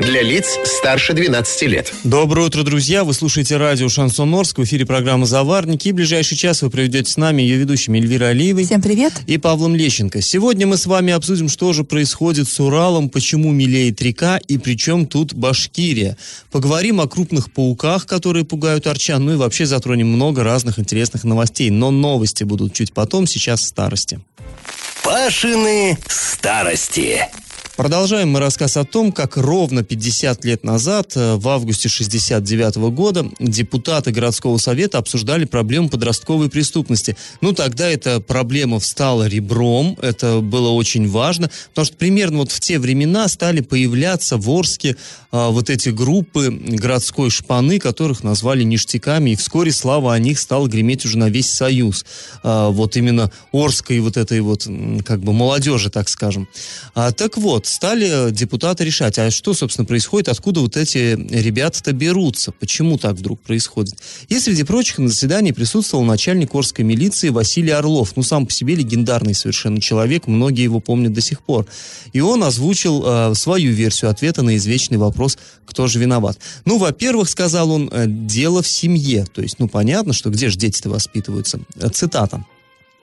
Для 0.00 0.22
лиц 0.22 0.58
старше 0.64 1.12
12 1.12 1.62
лет. 1.64 1.92
Доброе 2.04 2.46
утро, 2.46 2.62
друзья! 2.62 3.04
Вы 3.04 3.12
слушаете 3.12 3.58
радио 3.58 3.90
«Шансон 3.90 4.34
Орск». 4.34 4.56
В 4.56 4.64
эфире 4.64 4.86
программа 4.86 5.26
«Заварники». 5.26 5.88
И 5.88 5.92
в 5.92 5.96
ближайший 5.96 6.38
час 6.38 6.62
вы 6.62 6.70
проведете 6.70 7.12
с 7.12 7.18
нами 7.18 7.42
ее 7.42 7.58
ведущими 7.58 7.98
Эльвирой 7.98 8.30
Алиевой. 8.30 8.64
Всем 8.64 8.80
привет! 8.80 9.12
И 9.26 9.36
Павлом 9.36 9.76
Лещенко. 9.76 10.22
Сегодня 10.22 10.66
мы 10.66 10.78
с 10.78 10.86
вами 10.86 11.12
обсудим, 11.12 11.50
что 11.50 11.74
же 11.74 11.84
происходит 11.84 12.48
с 12.48 12.58
Уралом, 12.60 13.10
почему 13.10 13.50
милеет 13.50 14.00
река 14.00 14.38
и 14.38 14.56
при 14.56 14.74
чем 14.74 15.04
тут 15.04 15.34
Башкирия. 15.34 16.16
Поговорим 16.50 17.02
о 17.02 17.06
крупных 17.06 17.52
пауках, 17.52 18.06
которые 18.06 18.46
пугают 18.46 18.86
арчан, 18.86 19.22
ну 19.22 19.34
и 19.34 19.36
вообще 19.36 19.66
затронем 19.66 20.08
много 20.08 20.42
разных 20.42 20.78
интересных 20.78 21.24
новостей. 21.24 21.68
Но 21.68 21.90
новости 21.90 22.44
будут 22.44 22.72
чуть 22.72 22.94
потом, 22.94 23.26
сейчас 23.26 23.66
старости. 23.66 24.18
Пашины 25.04 25.98
старости. 26.08 27.28
Продолжаем 27.76 28.30
мы 28.30 28.40
рассказ 28.40 28.76
о 28.76 28.84
том, 28.84 29.10
как 29.12 29.36
ровно 29.36 29.82
50 29.82 30.44
лет 30.44 30.64
назад, 30.64 31.12
э, 31.14 31.36
в 31.36 31.48
августе 31.48 31.88
69 31.88 32.90
года, 32.90 33.30
депутаты 33.38 34.10
городского 34.10 34.58
совета 34.58 34.98
обсуждали 34.98 35.44
проблему 35.44 35.88
подростковой 35.88 36.50
преступности. 36.50 37.16
Ну, 37.40 37.52
тогда 37.52 37.88
эта 37.88 38.20
проблема 38.20 38.80
встала 38.80 39.26
ребром, 39.26 39.96
это 40.02 40.40
было 40.40 40.70
очень 40.70 41.08
важно, 41.08 41.50
потому 41.70 41.86
что 41.86 41.96
примерно 41.96 42.38
вот 42.38 42.50
в 42.50 42.60
те 42.60 42.78
времена 42.78 43.28
стали 43.28 43.60
появляться 43.60 44.36
в 44.36 44.50
Орске 44.50 44.96
а, 45.32 45.50
вот 45.50 45.70
эти 45.70 45.90
группы 45.90 46.50
городской 46.50 47.30
шпаны, 47.30 47.78
которых 47.78 48.24
назвали 48.24 48.62
ништяками, 48.64 49.30
и 49.30 49.36
вскоре 49.36 49.72
слава 49.72 50.12
о 50.12 50.18
них 50.18 50.38
стала 50.38 50.66
греметь 50.66 51.04
уже 51.04 51.16
на 51.16 51.30
весь 51.30 51.50
Союз. 51.50 52.04
А, 52.42 52.70
вот 52.70 52.96
именно 52.96 53.30
Орской 53.52 54.00
вот 54.00 54.16
этой 54.16 54.40
вот, 54.40 54.66
как 55.06 55.20
бы, 55.20 55.32
молодежи, 55.32 55.88
так 55.88 56.08
скажем. 56.08 56.48
А, 56.94 57.12
так 57.12 57.36
вот, 57.36 57.69
стали 57.70 58.30
депутаты 58.30 58.84
решать, 58.84 59.18
а 59.18 59.30
что, 59.30 59.54
собственно, 59.54 59.86
происходит, 59.86 60.28
откуда 60.28 60.60
вот 60.60 60.76
эти 60.76 61.16
ребята-то 61.30 61.92
берутся, 61.92 62.52
почему 62.52 62.98
так 62.98 63.14
вдруг 63.14 63.40
происходит. 63.40 63.94
И, 64.28 64.38
среди 64.38 64.64
прочих, 64.64 64.98
на 64.98 65.08
заседании 65.08 65.52
присутствовал 65.52 66.04
начальник 66.04 66.54
Орской 66.54 66.84
милиции 66.84 67.28
Василий 67.28 67.70
Орлов, 67.70 68.12
ну, 68.16 68.22
сам 68.22 68.46
по 68.46 68.52
себе 68.52 68.74
легендарный 68.74 69.34
совершенно 69.34 69.80
человек, 69.80 70.26
многие 70.26 70.62
его 70.62 70.80
помнят 70.80 71.12
до 71.12 71.20
сих 71.20 71.42
пор. 71.42 71.66
И 72.12 72.20
он 72.20 72.42
озвучил 72.42 73.04
э, 73.06 73.34
свою 73.34 73.72
версию 73.72 74.10
ответа 74.10 74.42
на 74.42 74.56
извечный 74.56 74.98
вопрос, 74.98 75.38
кто 75.64 75.86
же 75.86 75.98
виноват. 75.98 76.38
Ну, 76.64 76.78
во-первых, 76.78 77.30
сказал 77.30 77.70
он, 77.70 77.88
э, 77.92 78.06
дело 78.08 78.62
в 78.62 78.68
семье, 78.68 79.26
то 79.32 79.42
есть, 79.42 79.58
ну, 79.58 79.68
понятно, 79.68 80.12
что 80.12 80.30
где 80.30 80.48
же 80.48 80.58
дети-то 80.58 80.90
воспитываются. 80.90 81.60
Цитата. 81.92 82.44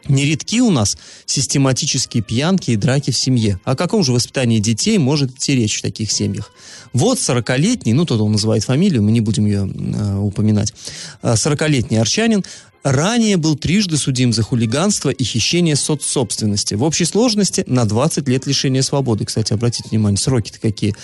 Нередки 0.08 0.62
у 0.62 0.70
нас 0.70 0.98
систематические 1.26 2.23
пьянки 2.23 2.72
и 2.72 2.76
драки 2.76 3.12
в 3.12 3.17
семье. 3.17 3.59
О 3.66 3.76
каком 3.76 4.03
же 4.03 4.14
воспитании 4.14 4.59
детей 4.59 4.98
может 4.98 5.31
идти 5.31 5.56
речь 5.56 5.80
в 5.80 5.81
таких 5.81 6.12
семьях? 6.12 6.52
Вот 6.94 7.17
40-летний, 7.17 7.94
ну, 7.94 8.06
тот 8.06 8.22
он 8.22 8.31
называет 8.31 8.64
фамилию, 8.64 9.03
мы 9.03 9.12
не 9.12 9.22
будем 9.22 9.45
ее 9.45 9.68
э, 9.68 10.18
упоминать, 10.18 10.73
40-летний 11.22 11.98
арчанин 11.98 12.44
ранее 12.83 13.38
был 13.38 13.56
трижды 13.56 13.97
судим 13.97 14.33
за 14.33 14.44
хулиганство 14.44 15.09
и 15.09 15.23
хищение 15.23 15.75
соцсобственности. 15.75 16.75
В 16.75 16.84
общей 16.84 17.06
сложности 17.06 17.64
на 17.67 17.86
20 17.86 18.28
лет 18.28 18.45
лишения 18.47 18.81
свободы. 18.81 19.25
Кстати, 19.25 19.53
обратите 19.53 19.89
внимание, 19.89 20.17
сроки-то 20.17 20.59
какие. 20.59 20.95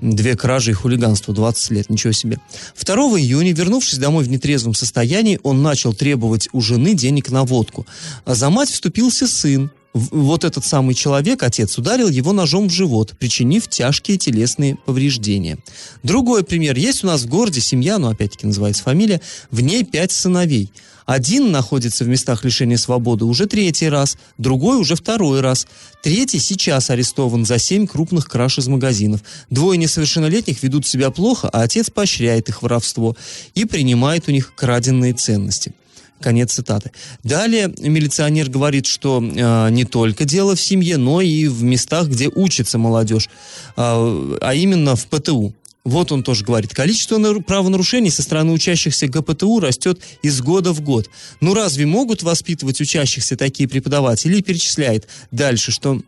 Две 0.00 0.36
кражи 0.36 0.70
и 0.70 0.74
хулиганство, 0.74 1.34
20 1.34 1.70
лет, 1.70 1.90
ничего 1.90 2.12
себе. 2.12 2.38
2 2.80 2.94
июня, 3.18 3.52
вернувшись 3.52 3.98
домой 3.98 4.24
в 4.24 4.28
нетрезвом 4.28 4.74
состоянии, 4.74 5.40
он 5.42 5.62
начал 5.62 5.94
требовать 5.94 6.48
у 6.52 6.60
жены 6.60 6.94
денег 6.94 7.30
на 7.30 7.44
водку. 7.44 7.86
А 8.24 8.34
за 8.34 8.50
мать 8.50 8.70
вступился 8.70 9.26
сын, 9.26 9.70
вот 9.92 10.44
этот 10.44 10.64
самый 10.64 10.94
человек, 10.94 11.42
отец, 11.42 11.76
ударил 11.78 12.08
его 12.08 12.32
ножом 12.32 12.68
в 12.68 12.72
живот, 12.72 13.14
причинив 13.18 13.68
тяжкие 13.68 14.18
телесные 14.18 14.76
повреждения. 14.86 15.58
Другой 16.02 16.44
пример. 16.44 16.76
Есть 16.76 17.04
у 17.04 17.08
нас 17.08 17.22
в 17.22 17.28
городе 17.28 17.60
семья, 17.60 17.98
ну, 17.98 18.08
опять-таки 18.08 18.46
называется 18.46 18.82
фамилия, 18.82 19.20
в 19.50 19.60
ней 19.60 19.84
пять 19.84 20.12
сыновей. 20.12 20.70
Один 21.06 21.50
находится 21.50 22.04
в 22.04 22.08
местах 22.08 22.44
лишения 22.44 22.76
свободы 22.76 23.24
уже 23.24 23.46
третий 23.46 23.88
раз, 23.88 24.16
другой 24.38 24.76
уже 24.76 24.94
второй 24.94 25.40
раз. 25.40 25.66
Третий 26.04 26.38
сейчас 26.38 26.88
арестован 26.88 27.44
за 27.44 27.58
семь 27.58 27.88
крупных 27.88 28.28
краж 28.28 28.58
из 28.58 28.68
магазинов. 28.68 29.20
Двое 29.50 29.76
несовершеннолетних 29.76 30.62
ведут 30.62 30.86
себя 30.86 31.10
плохо, 31.10 31.48
а 31.48 31.62
отец 31.62 31.90
поощряет 31.90 32.48
их 32.48 32.62
воровство 32.62 33.16
и 33.56 33.64
принимает 33.64 34.28
у 34.28 34.30
них 34.30 34.54
краденные 34.54 35.12
ценности. 35.12 35.74
Конец 36.20 36.52
цитаты. 36.52 36.92
Далее 37.22 37.72
милиционер 37.78 38.50
говорит, 38.50 38.86
что 38.86 39.22
э, 39.22 39.70
не 39.70 39.84
только 39.84 40.24
дело 40.24 40.54
в 40.54 40.60
семье, 40.60 40.98
но 40.98 41.20
и 41.20 41.46
в 41.48 41.62
местах, 41.62 42.08
где 42.08 42.28
учится 42.28 42.78
молодежь, 42.78 43.28
э, 43.76 44.38
а 44.40 44.54
именно 44.54 44.96
в 44.96 45.06
ПТУ. 45.06 45.54
Вот 45.84 46.12
он 46.12 46.22
тоже 46.22 46.44
говорит, 46.44 46.74
количество 46.74 47.18
правонарушений 47.40 48.10
со 48.10 48.22
стороны 48.22 48.52
учащихся 48.52 49.08
ГПТУ 49.08 49.60
растет 49.60 50.00
из 50.22 50.42
года 50.42 50.72
в 50.72 50.82
год. 50.82 51.08
Ну 51.40 51.54
разве 51.54 51.86
могут 51.86 52.22
воспитывать 52.22 52.80
учащихся 52.82 53.36
такие 53.36 53.66
преподаватели? 53.66 54.36
И 54.36 54.42
перечисляет 54.42 55.08
дальше, 55.30 55.72
что 55.72 56.00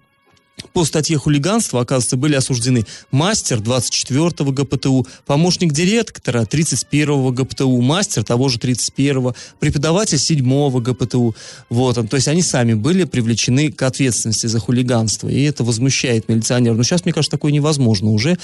по 0.72 0.84
статье 0.84 1.18
хулиганства, 1.18 1.80
оказывается, 1.80 2.16
были 2.16 2.34
осуждены 2.34 2.86
мастер 3.10 3.58
24-го 3.58 4.52
ГПТУ, 4.52 5.06
помощник 5.26 5.72
директора 5.72 6.42
31-го 6.42 7.30
ГПТУ, 7.30 7.80
мастер 7.80 8.24
того 8.24 8.48
же 8.48 8.58
31-го, 8.58 9.34
преподаватель 9.60 10.18
7-го 10.18 10.80
ГПТУ. 10.80 11.34
Вот, 11.68 12.08
то 12.08 12.16
есть 12.16 12.28
они 12.28 12.42
сами 12.42 12.74
были 12.74 13.04
привлечены 13.04 13.70
к 13.72 13.82
ответственности 13.82 14.46
за 14.46 14.60
хулиганство. 14.60 15.28
И 15.28 15.42
это 15.42 15.64
возмущает 15.64 16.28
милиционера. 16.28 16.74
Но 16.74 16.82
сейчас, 16.82 17.04
мне 17.04 17.12
кажется, 17.12 17.36
такое 17.36 17.52
невозможно 17.52 18.10
уже 18.10 18.38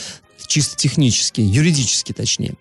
чисто 0.46 0.76
технически, 0.76 1.40
юридически 1.40 2.12
точнее. 2.12 2.54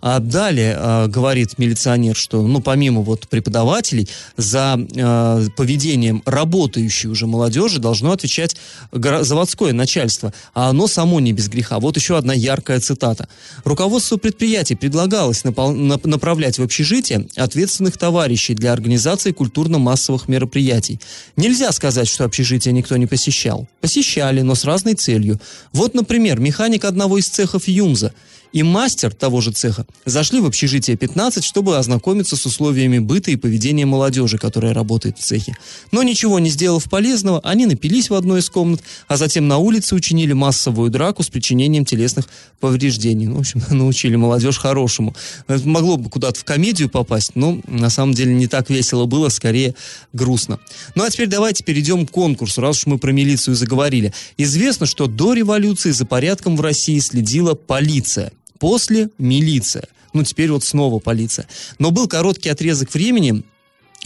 А 0.00 0.18
далее 0.18 0.76
э, 0.78 1.06
говорит 1.08 1.58
милиционер, 1.58 2.16
что, 2.16 2.42
ну, 2.46 2.60
помимо 2.60 3.02
вот 3.02 3.28
преподавателей, 3.28 4.08
за 4.36 4.78
э, 4.78 5.46
поведением 5.56 6.22
работающей 6.26 7.08
уже 7.08 7.26
молодежи 7.26 7.78
должно 7.78 8.12
отвечать 8.12 8.56
заводское 8.92 9.72
начальство, 9.72 10.32
а 10.54 10.70
оно 10.70 10.86
само 10.86 11.20
не 11.20 11.32
без 11.32 11.48
греха. 11.48 11.78
Вот 11.78 11.96
еще 11.96 12.16
одна 12.16 12.34
яркая 12.34 12.80
цитата. 12.80 13.28
Руководство 13.64 14.16
предприятий 14.16 14.74
предлагалось 14.74 15.44
напол- 15.44 15.72
направлять 16.06 16.58
в 16.58 16.62
общежитие 16.62 17.26
ответственных 17.36 17.96
товарищей 17.96 18.54
для 18.54 18.72
организации 18.72 19.32
культурно-массовых 19.32 20.28
мероприятий. 20.28 21.00
Нельзя 21.36 21.72
сказать, 21.72 22.08
что 22.08 22.24
общежитие 22.24 22.72
никто 22.72 22.96
не 22.96 23.06
посещал. 23.06 23.66
Посещали, 23.80 24.42
но 24.42 24.54
с 24.54 24.64
разной 24.64 24.94
целью. 24.94 25.40
Вот, 25.72 25.94
например, 25.94 26.40
механик 26.40 26.84
одного 26.84 27.18
из 27.18 27.21
цехов 27.28 27.68
Юмза 27.68 28.14
и 28.52 28.62
мастер 28.62 29.14
того 29.14 29.40
же 29.40 29.52
цеха 29.52 29.86
зашли 30.04 30.40
в 30.40 30.46
общежитие 30.46 30.96
15, 30.96 31.44
чтобы 31.44 31.78
ознакомиться 31.78 32.36
с 32.36 32.44
условиями 32.46 32.98
быта 32.98 33.30
и 33.30 33.36
поведения 33.36 33.86
молодежи, 33.86 34.38
которая 34.38 34.74
работает 34.74 35.18
в 35.18 35.22
цехе. 35.22 35.56
Но 35.90 36.02
ничего 36.02 36.38
не 36.38 36.50
сделав 36.50 36.84
полезного, 36.84 37.40
они 37.40 37.66
напились 37.66 38.10
в 38.10 38.14
одной 38.14 38.40
из 38.40 38.50
комнат, 38.50 38.82
а 39.08 39.16
затем 39.16 39.48
на 39.48 39.58
улице 39.58 39.94
учинили 39.94 40.32
массовую 40.32 40.90
драку 40.90 41.22
с 41.22 41.28
причинением 41.28 41.84
телесных 41.84 42.28
повреждений. 42.60 43.26
Ну, 43.26 43.36
в 43.36 43.40
общем, 43.40 43.62
научили 43.70 44.16
молодежь 44.16 44.58
хорошему. 44.58 45.14
Это 45.48 45.66
могло 45.66 45.96
бы 45.96 46.10
куда-то 46.10 46.38
в 46.38 46.44
комедию 46.44 46.90
попасть, 46.90 47.32
но 47.34 47.58
на 47.66 47.90
самом 47.90 48.14
деле 48.14 48.34
не 48.34 48.46
так 48.46 48.68
весело 48.68 49.06
было, 49.06 49.28
скорее 49.30 49.74
грустно. 50.12 50.60
Ну 50.94 51.04
а 51.04 51.10
теперь 51.10 51.28
давайте 51.28 51.64
перейдем 51.64 52.06
к 52.06 52.10
конкурсу, 52.10 52.60
раз 52.60 52.78
уж 52.78 52.86
мы 52.86 52.98
про 52.98 53.12
милицию 53.12 53.54
заговорили. 53.54 54.12
Известно, 54.36 54.86
что 54.86 55.06
до 55.06 55.32
революции 55.32 55.90
за 55.90 56.04
порядком 56.04 56.56
в 56.56 56.60
России 56.60 56.98
следила 56.98 57.54
полиция 57.54 58.32
после 58.62 59.10
милиция. 59.18 59.88
Ну, 60.12 60.22
теперь 60.22 60.52
вот 60.52 60.62
снова 60.62 61.00
полиция. 61.00 61.48
Но 61.80 61.90
был 61.90 62.06
короткий 62.06 62.48
отрезок 62.48 62.94
времени, 62.94 63.42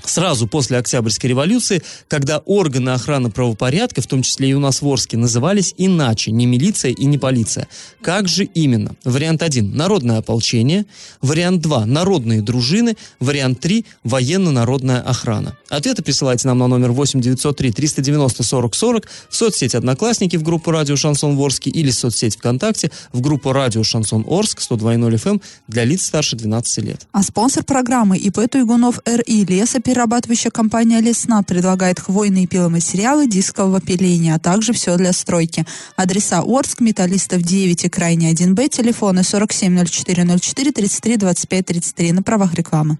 сразу 0.05 0.47
после 0.47 0.79
Октябрьской 0.79 1.31
революции, 1.31 1.83
когда 2.09 2.39
органы 2.39 2.91
охраны 2.91 3.31
правопорядка, 3.31 4.03
в 4.03 4.07
том 4.07 4.23
числе 4.23 4.51
и 4.51 4.55
у 4.55 4.61
нас 4.61 4.83
в 4.83 4.89
Орске, 4.89 5.17
назывались 5.17 5.75
иначе, 5.77 6.31
не 6.31 6.47
милиция 6.47 6.93
и 6.93 7.05
не 7.07 7.19
полиция. 7.19 7.69
Как 8.03 8.29
же 8.29 8.45
именно? 8.45 8.95
Вариант 9.05 9.43
1– 9.43 9.77
народное 9.77 10.19
ополчение, 10.19 10.87
вариант 11.23 11.63
2– 11.63 11.87
народные 11.87 12.43
дружины, 12.43 12.97
вариант 13.21 13.61
3– 13.61 13.85
военно-народная 14.05 15.01
охрана. 15.01 15.57
Ответы 15.69 16.03
присылайте 16.03 16.47
нам 16.49 16.59
на 16.59 16.69
номер 16.69 16.93
8 16.93 17.21
903 17.21 17.73
390 17.73 18.43
40 18.43 18.75
40 18.75 19.09
в 19.29 19.37
соцсети 19.37 19.77
«Одноклассники» 19.77 20.37
в 20.37 20.43
группу 20.43 20.71
«Радио 20.71 20.97
Шансон 20.97 21.39
Орске» 21.39 21.71
или 21.71 21.91
в 21.91 21.95
соцсеть 21.95 22.37
ВКонтакте 22.37 22.91
в 23.13 23.21
группу 23.21 23.53
«Радио 23.53 23.83
Шансон 23.83 24.25
Орск» 24.29 24.61
102.0 24.61 25.15
FM 25.15 25.43
для 25.69 25.85
лиц 25.85 26.07
старше 26.07 26.37
12 26.37 26.85
лет. 26.85 27.07
А 27.13 27.23
спонсор 27.23 27.65
программы 27.65 28.17
ИП 28.19 28.49
Туйгунов 28.51 29.01
РИ 29.05 29.45
Лесопиль 29.45 29.86
Лесоперерабатывающая 29.87 30.50
компания 30.50 31.00
«Лесна» 31.00 31.44
предлагает 31.44 32.00
хвойные 32.00 32.49
пиломатериалы 32.49 33.29
дискового 33.29 33.81
пиления, 33.81 34.35
а 34.35 34.41
также 34.41 34.73
все 34.73 34.97
для 34.97 35.12
стройки. 35.12 35.65
Адреса 35.94 36.43
Орск, 36.44 36.81
Металлистов 36.81 37.43
9 37.43 37.85
и 37.85 37.88
Крайне 37.88 38.33
1Б, 38.33 38.69
телефоны 38.69 39.21
470404 39.21 40.73
33 40.73 41.17
25 41.19 41.67
33 41.67 42.12
на 42.12 42.23
правах 42.25 42.55
рекламы. 42.55 42.99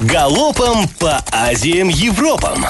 Галопом 0.00 0.88
по 1.00 1.20
Азиям 1.32 1.88
Европам! 1.88 2.64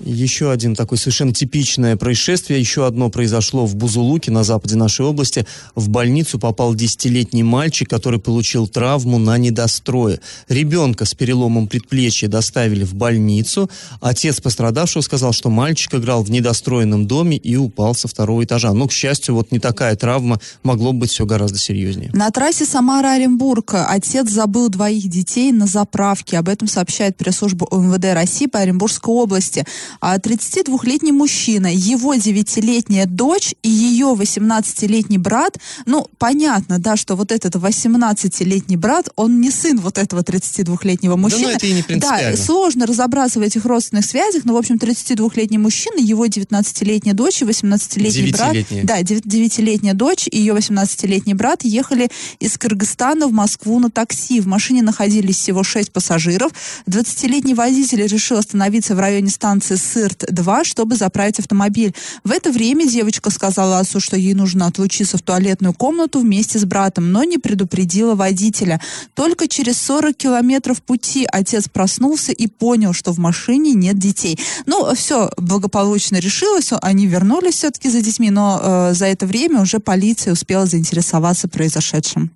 Еще 0.00 0.50
один 0.50 0.74
такой 0.74 0.98
совершенно 0.98 1.32
типичное 1.32 1.96
происшествие. 1.96 2.60
Еще 2.60 2.86
одно 2.86 3.08
произошло 3.08 3.64
в 3.64 3.76
Бузулуке 3.76 4.30
на 4.30 4.44
западе 4.44 4.76
нашей 4.76 5.06
области. 5.06 5.46
В 5.74 5.88
больницу 5.88 6.38
попал 6.38 6.74
десятилетний 6.74 7.42
мальчик, 7.42 7.88
который 7.88 8.20
получил 8.20 8.68
травму 8.68 9.18
на 9.18 9.38
недострое. 9.38 10.20
Ребенка 10.48 11.06
с 11.06 11.14
переломом 11.14 11.66
предплечья 11.66 12.28
доставили 12.28 12.84
в 12.84 12.94
больницу. 12.94 13.70
Отец 14.00 14.40
пострадавшего 14.40 15.00
сказал, 15.00 15.32
что 15.32 15.48
мальчик 15.48 15.94
играл 15.94 16.22
в 16.22 16.30
недостроенном 16.30 17.06
доме 17.06 17.38
и 17.38 17.56
упал 17.56 17.94
со 17.94 18.06
второго 18.06 18.44
этажа. 18.44 18.72
Но, 18.74 18.88
к 18.88 18.92
счастью, 18.92 19.34
вот 19.34 19.50
не 19.50 19.58
такая 19.58 19.96
травма. 19.96 20.40
Могло 20.62 20.92
быть 20.92 21.10
все 21.10 21.24
гораздо 21.24 21.58
серьезнее. 21.58 22.10
На 22.12 22.30
трассе 22.30 22.66
Самара-Оренбург 22.66 23.74
отец 23.88 24.28
забыл 24.28 24.68
двоих 24.68 25.08
детей 25.08 25.52
на 25.52 25.66
заправке. 25.66 26.36
Об 26.38 26.48
этом 26.48 26.68
сообщает 26.68 27.16
пресс-служба 27.16 27.66
МВД 27.70 28.12
России 28.12 28.46
по 28.46 28.58
Оренбургской 28.58 29.14
области. 29.14 29.64
32-летний 30.02 31.10
а 31.10 31.14
мужчина, 31.14 31.66
его 31.72 32.14
9-летняя 32.14 33.06
дочь 33.06 33.54
и 33.62 33.68
ее 33.68 34.16
18-летний 34.18 35.18
брат, 35.18 35.58
ну, 35.86 36.08
понятно, 36.18 36.78
да, 36.78 36.96
что 36.96 37.16
вот 37.16 37.32
этот 37.32 37.54
18-летний 37.56 38.76
брат, 38.76 39.08
он 39.16 39.40
не 39.40 39.50
сын 39.50 39.78
вот 39.78 39.98
этого 39.98 40.20
32-летнего 40.20 41.16
мужчины. 41.16 41.42
Да, 41.42 41.48
ну, 41.50 41.56
это 41.56 41.66
и 41.66 41.72
не 41.72 41.98
Да, 41.98 42.36
сложно 42.36 42.86
разобраться 42.86 43.38
в 43.38 43.42
этих 43.42 43.64
родственных 43.64 44.04
связях, 44.04 44.44
но, 44.44 44.54
в 44.54 44.56
общем, 44.56 44.76
32-летний 44.76 45.58
мужчина, 45.58 45.98
его 45.98 46.26
19-летняя 46.26 47.14
дочь 47.14 47.42
и 47.42 47.44
18-летний 47.44 48.32
брат, 48.32 48.56
да, 48.84 49.00
9-летняя 49.00 49.94
дочь 49.94 50.28
и 50.30 50.38
ее 50.38 50.54
18-летний 50.54 51.34
брат 51.34 51.64
ехали 51.64 52.10
из 52.40 52.58
Кыргызстана 52.58 53.26
в 53.26 53.32
Москву 53.32 53.78
на 53.78 53.90
такси. 53.90 54.40
В 54.40 54.46
машине 54.46 54.82
находились 54.82 55.36
всего 55.36 55.62
6 55.62 55.92
пассажиров. 55.92 56.52
20-летний 56.86 57.54
водитель 57.54 58.06
решил 58.06 58.38
остановиться 58.38 58.94
в 58.94 59.00
районе 59.00 59.30
станции 59.30 59.75
СИРТ-2, 59.76 60.64
чтобы 60.64 60.96
заправить 60.96 61.38
автомобиль. 61.38 61.94
В 62.24 62.30
это 62.30 62.50
время 62.50 62.86
девочка 62.86 63.30
сказала 63.30 63.78
отцу, 63.78 64.00
что 64.00 64.16
ей 64.16 64.34
нужно 64.34 64.66
отлучиться 64.66 65.18
в 65.18 65.22
туалетную 65.22 65.74
комнату 65.74 66.20
вместе 66.20 66.58
с 66.58 66.64
братом, 66.64 67.12
но 67.12 67.24
не 67.24 67.38
предупредила 67.38 68.14
водителя. 68.14 68.80
Только 69.14 69.48
через 69.48 69.80
40 69.80 70.16
километров 70.16 70.82
пути 70.82 71.26
отец 71.30 71.68
проснулся 71.68 72.32
и 72.32 72.46
понял, 72.46 72.92
что 72.92 73.12
в 73.12 73.18
машине 73.18 73.72
нет 73.72 73.98
детей. 73.98 74.38
Ну, 74.66 74.94
все 74.94 75.30
благополучно 75.36 76.16
решилось, 76.16 76.72
они 76.82 77.06
вернулись 77.06 77.56
все-таки 77.56 77.90
за 77.90 78.00
детьми, 78.00 78.30
но 78.30 78.60
э, 78.62 78.94
за 78.94 79.06
это 79.06 79.26
время 79.26 79.60
уже 79.62 79.78
полиция 79.78 80.32
успела 80.32 80.66
заинтересоваться 80.66 81.48
произошедшим. 81.48 82.30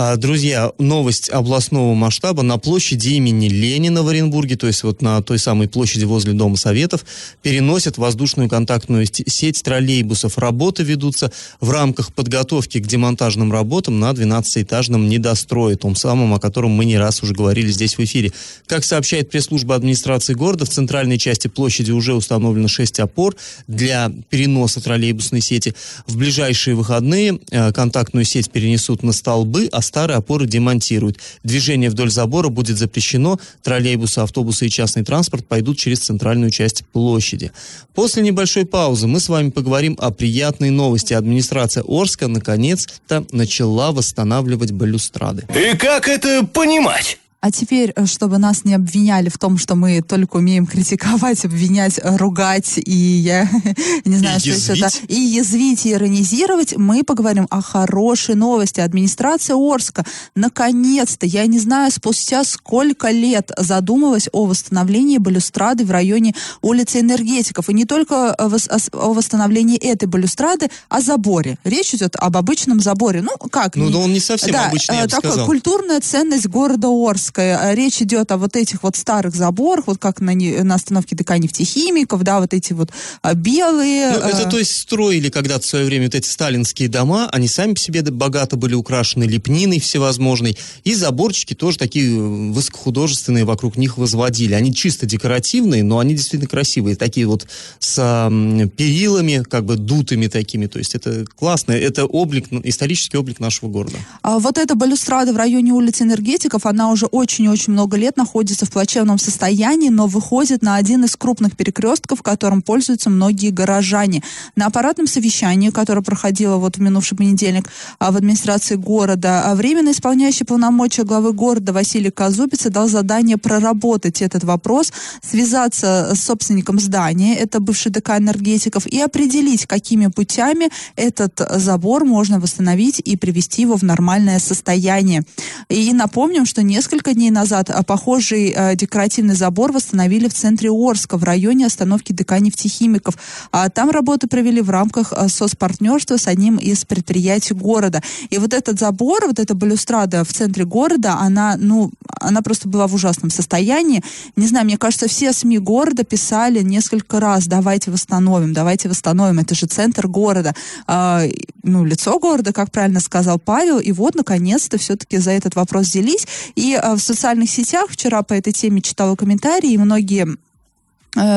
А, 0.00 0.14
друзья, 0.14 0.70
новость 0.78 1.28
областного 1.28 1.92
масштаба 1.92 2.44
на 2.44 2.56
площади 2.58 3.08
имени 3.14 3.48
Ленина 3.48 4.04
в 4.04 4.08
Оренбурге, 4.08 4.54
то 4.54 4.68
есть 4.68 4.84
вот 4.84 5.02
на 5.02 5.20
той 5.22 5.40
самой 5.40 5.66
площади 5.66 6.04
возле 6.04 6.34
Дома 6.34 6.56
Советов, 6.56 7.04
переносят 7.42 7.98
воздушную 7.98 8.48
контактную 8.48 9.06
сеть 9.06 9.60
троллейбусов. 9.60 10.38
Работы 10.38 10.84
ведутся 10.84 11.32
в 11.60 11.70
рамках 11.70 12.14
подготовки 12.14 12.78
к 12.78 12.86
демонтажным 12.86 13.50
работам 13.50 13.98
на 13.98 14.12
12-этажном 14.12 15.08
недострое, 15.08 15.74
том 15.74 15.96
самом, 15.96 16.32
о 16.32 16.38
котором 16.38 16.70
мы 16.70 16.84
не 16.84 16.96
раз 16.96 17.20
уже 17.24 17.34
говорили 17.34 17.72
здесь 17.72 17.98
в 17.98 18.04
эфире. 18.04 18.30
Как 18.68 18.84
сообщает 18.84 19.30
пресс-служба 19.30 19.74
администрации 19.74 20.34
города, 20.34 20.64
в 20.64 20.68
центральной 20.68 21.18
части 21.18 21.48
площади 21.48 21.90
уже 21.90 22.14
установлено 22.14 22.68
6 22.68 23.00
опор 23.00 23.34
для 23.66 24.12
переноса 24.30 24.80
троллейбусной 24.80 25.40
сети. 25.40 25.74
В 26.06 26.16
ближайшие 26.16 26.76
выходные 26.76 27.40
э, 27.50 27.72
контактную 27.72 28.24
сеть 28.24 28.52
перенесут 28.52 29.02
на 29.02 29.10
столбы, 29.10 29.68
а 29.72 29.82
старые 29.88 30.18
опоры 30.18 30.46
демонтируют. 30.46 31.18
Движение 31.42 31.90
вдоль 31.90 32.10
забора 32.10 32.48
будет 32.48 32.78
запрещено. 32.78 33.40
Троллейбусы, 33.62 34.20
автобусы 34.20 34.66
и 34.66 34.70
частный 34.70 35.04
транспорт 35.04 35.46
пойдут 35.46 35.78
через 35.78 36.00
центральную 36.00 36.50
часть 36.50 36.84
площади. 36.86 37.50
После 37.94 38.22
небольшой 38.22 38.64
паузы 38.64 39.06
мы 39.06 39.18
с 39.18 39.28
вами 39.28 39.50
поговорим 39.50 39.96
о 40.00 40.10
приятной 40.10 40.70
новости. 40.70 41.14
Администрация 41.14 41.84
Орска 41.86 42.28
наконец-то 42.28 43.26
начала 43.32 43.90
восстанавливать 43.92 44.72
балюстрады. 44.72 45.46
И 45.54 45.76
как 45.76 46.06
это 46.08 46.46
понимать? 46.46 47.18
А 47.40 47.52
теперь, 47.52 47.92
э, 47.94 48.04
чтобы 48.06 48.38
нас 48.38 48.64
не 48.64 48.74
обвиняли 48.74 49.28
в 49.28 49.38
том, 49.38 49.58
что 49.58 49.76
мы 49.76 50.02
только 50.02 50.38
умеем 50.38 50.66
критиковать, 50.66 51.44
обвинять, 51.44 52.00
э, 52.02 52.16
ругать 52.16 52.78
и 52.78 52.92
я 52.92 53.48
не 54.04 54.16
знаю, 54.16 54.40
и 54.42 54.50
что 54.50 54.72
это, 54.72 54.90
и 55.06 55.14
язвить, 55.14 55.86
и 55.86 55.92
иронизировать, 55.92 56.76
мы 56.76 57.04
поговорим 57.04 57.46
о 57.48 57.62
хорошей 57.62 58.34
новости. 58.34 58.80
Администрация 58.80 59.54
Орска 59.54 60.04
наконец-то, 60.34 61.26
я 61.26 61.46
не 61.46 61.60
знаю, 61.60 61.92
спустя 61.92 62.42
сколько 62.42 63.10
лет 63.10 63.52
задумалась 63.56 64.28
о 64.32 64.46
восстановлении 64.46 65.18
балюстрады 65.18 65.84
в 65.84 65.92
районе 65.92 66.34
улицы 66.60 66.98
Энергетиков. 66.98 67.68
И 67.68 67.72
не 67.72 67.84
только 67.84 68.34
о 68.34 68.48
восстановлении 68.48 69.78
этой 69.78 70.06
балюстрады, 70.06 70.70
а 70.88 71.00
заборе. 71.00 71.56
Речь 71.62 71.94
идет 71.94 72.16
об 72.16 72.36
обычном 72.36 72.80
заборе. 72.80 73.22
Ну, 73.22 73.36
как? 73.48 73.76
Ну, 73.76 73.90
да 73.90 73.98
он 73.98 74.12
не 74.12 74.20
совсем 74.20 74.50
да, 74.50 74.66
обычный, 74.66 74.96
я 74.96 75.02
бы 75.04 75.08
такой, 75.08 75.30
сказал. 75.30 75.46
Культурная 75.46 76.00
ценность 76.00 76.48
города 76.48 76.88
Орска 76.88 77.27
Кировская. 77.28 77.58
А 77.58 77.74
речь 77.74 78.00
идет 78.02 78.32
о 78.32 78.36
вот 78.36 78.56
этих 78.56 78.82
вот 78.82 78.96
старых 78.96 79.34
заборах, 79.34 79.86
вот 79.86 79.98
как 79.98 80.20
на, 80.20 80.34
на 80.34 80.74
остановке 80.74 81.14
ДК 81.14 81.38
нефтехимиков, 81.38 82.22
да, 82.22 82.40
вот 82.40 82.54
эти 82.54 82.72
вот 82.72 82.90
а, 83.22 83.34
белые. 83.34 84.12
Ну, 84.12 84.18
это 84.18 84.48
то 84.48 84.58
есть 84.58 84.74
строили 84.74 85.28
когда-то 85.28 85.62
в 85.62 85.66
свое 85.66 85.84
время 85.84 86.06
вот 86.06 86.14
эти 86.14 86.26
сталинские 86.26 86.88
дома, 86.88 87.28
они 87.30 87.48
сами 87.48 87.74
по 87.74 87.80
себе 87.80 88.02
богато 88.02 88.56
были 88.56 88.74
украшены 88.74 89.24
лепниной 89.24 89.80
всевозможной, 89.80 90.56
и 90.84 90.94
заборчики 90.94 91.54
тоже 91.54 91.78
такие 91.78 92.08
э, 92.08 92.50
высокохудожественные 92.52 93.44
вокруг 93.44 93.76
них 93.76 93.98
возводили. 93.98 94.54
Они 94.54 94.74
чисто 94.74 95.06
декоративные, 95.06 95.82
но 95.82 95.98
они 95.98 96.14
действительно 96.14 96.48
красивые, 96.48 96.96
такие 96.96 97.26
вот 97.26 97.46
с 97.78 97.98
м, 97.98 98.68
перилами, 98.70 99.44
как 99.48 99.64
бы 99.64 99.76
дутыми 99.76 100.28
такими, 100.28 100.66
то 100.66 100.78
есть 100.78 100.94
это 100.94 101.24
классно, 101.36 101.72
это 101.72 102.06
облик, 102.06 102.46
исторический 102.64 103.16
облик 103.16 103.40
нашего 103.40 103.68
города. 103.68 103.96
А 104.22 104.38
вот 104.38 104.58
эта 104.58 104.74
балюстрада 104.74 105.32
в 105.32 105.36
районе 105.36 105.72
улицы 105.72 106.04
Энергетиков, 106.04 106.66
она 106.66 106.90
уже 106.90 107.06
очень-очень 107.18 107.72
много 107.72 107.96
лет 107.96 108.16
находится 108.16 108.64
в 108.64 108.70
плачевном 108.70 109.18
состоянии, 109.18 109.88
но 109.88 110.06
выходит 110.06 110.62
на 110.62 110.76
один 110.76 111.04
из 111.04 111.16
крупных 111.16 111.56
перекрестков, 111.56 112.22
которым 112.22 112.62
пользуются 112.62 113.10
многие 113.10 113.50
горожане. 113.50 114.22
На 114.56 114.66
аппаратном 114.66 115.06
совещании, 115.06 115.70
которое 115.70 116.02
проходило 116.02 116.56
вот 116.56 116.76
в 116.76 116.80
минувший 116.80 117.18
понедельник 117.18 117.68
а, 117.98 118.12
в 118.12 118.16
администрации 118.16 118.76
города, 118.76 119.42
а, 119.44 119.54
временно 119.54 119.90
исполняющий 119.90 120.44
полномочия 120.44 121.02
главы 121.04 121.32
города 121.32 121.72
Василий 121.72 122.10
Казубиц 122.10 122.64
дал 122.64 122.88
задание 122.88 123.36
проработать 123.36 124.22
этот 124.22 124.44
вопрос, 124.44 124.92
связаться 125.22 126.12
с 126.14 126.22
собственником 126.22 126.78
здания, 126.78 127.34
это 127.34 127.60
бывший 127.60 127.90
ДК 127.90 128.10
энергетиков, 128.10 128.86
и 128.86 129.00
определить, 129.00 129.66
какими 129.66 130.06
путями 130.06 130.70
этот 130.96 131.40
забор 131.56 132.04
можно 132.04 132.38
восстановить 132.38 133.00
и 133.04 133.16
привести 133.16 133.62
его 133.62 133.76
в 133.76 133.82
нормальное 133.82 134.38
состояние. 134.38 135.24
И 135.68 135.92
напомним, 135.92 136.46
что 136.46 136.62
несколько 136.62 137.07
несколько 137.08 137.14
дней 137.14 137.30
назад 137.30 137.70
а, 137.70 137.82
похожий 137.82 138.52
а, 138.54 138.74
декоративный 138.74 139.34
забор 139.34 139.72
восстановили 139.72 140.28
в 140.28 140.34
центре 140.34 140.70
Орска, 140.70 141.16
в 141.16 141.24
районе 141.24 141.64
остановки 141.66 142.12
ДК 142.12 142.38
нефтехимиков. 142.38 143.14
А 143.50 143.70
там 143.70 143.90
работы 143.90 144.26
провели 144.26 144.60
в 144.60 144.68
рамках 144.68 145.12
соцпартнерства 145.28 146.18
с 146.18 146.26
одним 146.26 146.56
из 146.56 146.84
предприятий 146.84 147.54
города. 147.54 148.02
И 148.28 148.38
вот 148.38 148.52
этот 148.52 148.78
забор, 148.78 149.26
вот 149.26 149.38
эта 149.38 149.54
балюстрада 149.54 150.22
в 150.24 150.32
центре 150.32 150.64
города, 150.64 151.14
она, 151.18 151.56
ну, 151.58 151.90
она 152.20 152.42
просто 152.42 152.68
была 152.68 152.86
в 152.86 152.94
ужасном 152.94 153.30
состоянии. 153.30 154.02
Не 154.36 154.46
знаю, 154.46 154.66
мне 154.66 154.76
кажется, 154.76 155.08
все 155.08 155.32
СМИ 155.32 155.58
города 155.58 156.04
писали 156.04 156.62
несколько 156.62 157.20
раз, 157.20 157.46
давайте 157.46 157.90
восстановим, 157.90 158.52
давайте 158.52 158.88
восстановим, 158.88 159.38
это 159.38 159.54
же 159.54 159.66
центр 159.66 160.08
города. 160.08 160.54
Ну, 160.86 161.84
лицо 161.84 162.18
города, 162.18 162.52
как 162.52 162.70
правильно 162.70 163.00
сказал 163.00 163.38
Павел, 163.38 163.78
и 163.78 163.92
вот, 163.92 164.14
наконец-то, 164.14 164.78
все-таки 164.78 165.18
за 165.18 165.30
этот 165.30 165.54
вопрос 165.54 165.86
взялись. 165.86 166.26
И 166.54 166.78
социальных 167.02 167.50
сетях. 167.50 167.90
Вчера 167.90 168.22
по 168.22 168.34
этой 168.34 168.52
теме 168.52 168.80
читала 168.80 169.16
комментарии, 169.16 169.72
и 169.72 169.78
многие 169.78 170.36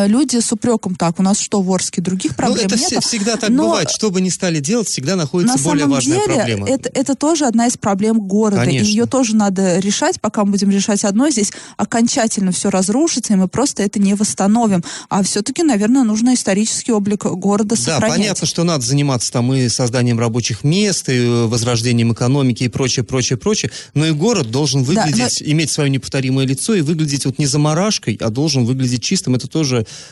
люди 0.08 0.40
с 0.40 0.52
упреком, 0.52 0.96
так, 0.96 1.20
у 1.20 1.24
нас 1.24 1.40
что, 1.40 1.62
в 1.62 1.72
Орске 1.74 2.02
других 2.02 2.36
проблем 2.36 2.68
ну, 2.70 2.76
это 2.76 2.78
нет? 2.78 3.04
всегда 3.04 3.38
так 3.38 3.50
Но 3.50 3.64
бывает. 3.64 3.90
Что 3.90 4.12
бы 4.12 4.22
ни 4.22 4.30
стали 4.30 4.60
делать, 4.60 4.88
всегда 4.88 5.16
находится 5.16 5.58
на 5.58 5.64
более 5.64 5.88
важная 5.88 6.20
деле, 6.20 6.36
проблема. 6.36 6.70
Это, 6.70 6.90
это 6.94 7.16
тоже 7.16 7.46
одна 7.46 7.68
из 7.68 7.78
проблем 7.78 8.20
города. 8.20 8.64
Конечно. 8.64 8.86
И 8.86 8.90
ее 8.90 9.06
тоже 9.06 9.36
надо 9.36 9.80
решать. 9.80 10.20
Пока 10.22 10.46
мы 10.46 10.52
будем 10.52 10.70
решать 10.70 11.04
одно, 11.04 11.30
здесь 11.30 11.52
окончательно 11.78 12.52
все 12.52 12.70
разрушится, 12.70 13.34
и 13.34 13.36
мы 13.36 13.48
просто 13.48 13.84
это 13.84 14.00
не 14.00 14.14
восстановим. 14.14 14.84
А 15.10 15.24
все-таки, 15.24 15.64
наверное, 15.64 16.04
нужно 16.04 16.34
исторический 16.34 16.92
облик 16.92 17.26
города 17.26 17.76
сохранять. 17.76 18.02
Да, 18.02 18.18
понятно, 18.18 18.48
что 18.48 18.64
надо 18.64 18.86
заниматься 18.86 19.32
там 19.32 19.54
и 19.54 19.70
созданием 19.70 20.20
рабочих 20.20 20.64
мест, 20.64 21.10
и 21.10 21.14
э, 21.14 21.46
возрождением 21.46 22.14
экономики, 22.14 22.64
и 22.64 22.68
прочее, 22.68 23.04
прочее, 23.04 23.38
прочее. 23.38 23.72
Но 23.94 24.06
и 24.06 24.12
город 24.12 24.52
должен 24.52 24.84
выглядеть, 24.84 25.18
да, 25.40 25.46
но... 25.46 25.52
иметь 25.52 25.72
свое 25.72 25.90
неповторимое 25.90 26.46
лицо 26.46 26.74
и 26.74 26.82
выглядеть 26.82 27.26
вот 27.26 27.40
не 27.40 27.46
заморашкой, 27.46 28.18
а 28.22 28.30
должен 28.30 28.66
выглядеть 28.66 29.04
чистым. 29.04 29.36
Это 29.36 29.48
тоже 29.48 29.71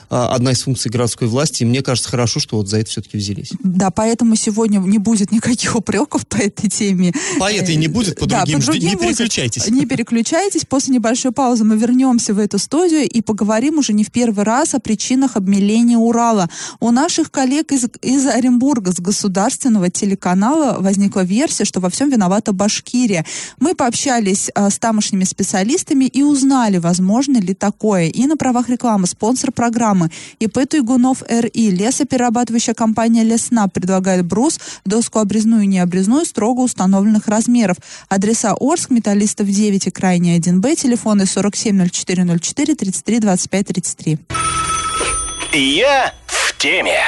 а, 0.09 0.33
одна 0.33 0.51
из 0.51 0.61
функций 0.61 0.91
городской 0.91 1.27
власти. 1.27 1.63
И 1.63 1.65
мне 1.65 1.81
кажется, 1.81 2.09
хорошо, 2.09 2.39
что 2.39 2.57
вот 2.57 2.67
за 2.67 2.79
это 2.79 2.89
все-таки 2.89 3.17
взялись. 3.17 3.51
Да, 3.63 3.91
поэтому 3.91 4.35
сегодня 4.35 4.79
не 4.79 4.97
будет 4.97 5.31
никаких 5.31 5.75
упреков 5.75 6.27
по 6.27 6.37
этой 6.37 6.69
теме. 6.69 7.13
По 7.39 7.51
этой 7.51 7.75
не 7.75 7.87
будет, 7.87 8.19
по 8.19 8.25
да, 8.25 8.39
другим, 8.39 8.59
по 8.59 8.65
другим 8.65 8.89
не 8.89 8.95
будет. 8.95 9.17
переключайтесь. 9.17 9.69
Не 9.69 9.85
переключайтесь. 9.85 10.65
После 10.65 10.93
небольшой 10.93 11.31
паузы 11.31 11.63
мы 11.63 11.77
вернемся 11.77 12.33
в 12.33 12.39
эту 12.39 12.59
студию 12.59 13.07
и 13.07 13.21
поговорим 13.21 13.77
уже 13.77 13.93
не 13.93 14.03
в 14.03 14.11
первый 14.11 14.43
раз 14.43 14.73
о 14.73 14.79
причинах 14.79 15.35
обмеления 15.35 15.97
Урала. 15.97 16.49
У 16.79 16.91
наших 16.91 17.31
коллег 17.31 17.71
из, 17.71 17.85
из 18.01 18.25
Оренбурга, 18.27 18.91
с 18.91 18.99
государственного 18.99 19.89
телеканала, 19.89 20.77
возникла 20.79 21.21
версия, 21.21 21.65
что 21.65 21.79
во 21.79 21.89
всем 21.89 22.09
виновата 22.09 22.51
Башкирия. 22.53 23.25
Мы 23.59 23.75
пообщались 23.75 24.49
а, 24.55 24.69
с 24.69 24.77
тамошними 24.79 25.23
специалистами 25.23 26.05
и 26.05 26.23
узнали, 26.23 26.77
возможно 26.77 27.37
ли 27.37 27.53
такое. 27.53 28.07
И 28.07 28.25
на 28.25 28.35
правах 28.35 28.69
рекламы 28.69 29.07
спонсор 29.07 29.38
программы 29.47 30.11
ИП 30.39 30.67
Туйгунов 30.69 31.23
РИ, 31.27 31.71
лесоперерабатывающая 31.71 32.73
компания 32.73 33.23
Лесна 33.23 33.67
предлагает 33.67 34.25
брус, 34.25 34.59
доску 34.85 35.19
обрезную 35.19 35.63
и 35.63 35.67
необрезную 35.67 36.25
строго 36.25 36.61
установленных 36.61 37.27
размеров. 37.27 37.77
Адреса 38.09 38.55
Орск, 38.59 38.89
Металлистов 38.89 39.47
9 39.47 39.87
и 39.87 39.91
Крайний 39.91 40.37
1Б, 40.37 40.75
телефоны 40.75 41.25
470404 41.25 42.75
33 42.75 43.19
25 43.19 43.67
33. 43.67 44.19
Я 45.53 46.13
в 46.27 46.57
теме. 46.57 46.99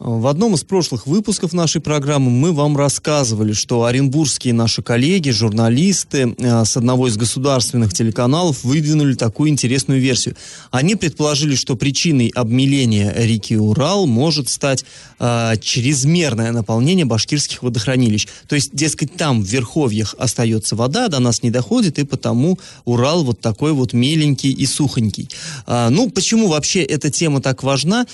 В 0.00 0.26
одном 0.26 0.56
из 0.56 0.64
прошлых 0.64 1.06
выпусков 1.06 1.52
нашей 1.52 1.80
программы 1.80 2.28
мы 2.28 2.52
вам 2.52 2.76
рассказывали, 2.76 3.52
что 3.52 3.84
оренбургские 3.84 4.52
наши 4.52 4.82
коллеги, 4.82 5.30
журналисты 5.30 6.34
э, 6.36 6.64
с 6.64 6.76
одного 6.76 7.06
из 7.06 7.16
государственных 7.16 7.94
телеканалов 7.94 8.64
выдвинули 8.64 9.14
такую 9.14 9.50
интересную 9.50 10.00
версию. 10.00 10.34
Они 10.72 10.96
предположили, 10.96 11.54
что 11.54 11.76
причиной 11.76 12.32
обмеления 12.34 13.14
реки 13.16 13.56
Урал 13.56 14.08
может 14.08 14.48
стать 14.48 14.84
э, 15.20 15.52
чрезмерное 15.62 16.50
наполнение 16.50 17.04
башкирских 17.04 17.62
водохранилищ. 17.62 18.26
То 18.48 18.56
есть, 18.56 18.74
дескать, 18.74 19.14
там 19.14 19.44
в 19.44 19.46
верховьях 19.46 20.16
остается 20.18 20.74
вода, 20.74 21.06
до 21.06 21.20
нас 21.20 21.44
не 21.44 21.52
доходит, 21.52 22.00
и 22.00 22.04
потому 22.04 22.58
Урал 22.84 23.22
вот 23.22 23.40
такой 23.40 23.72
вот 23.72 23.92
меленький 23.92 24.50
и 24.50 24.66
сухонький. 24.66 25.30
А, 25.66 25.88
ну, 25.88 26.10
почему 26.10 26.48
вообще 26.48 26.82
эта 26.82 27.12
тема 27.12 27.40
так 27.40 27.62
важна? 27.62 28.06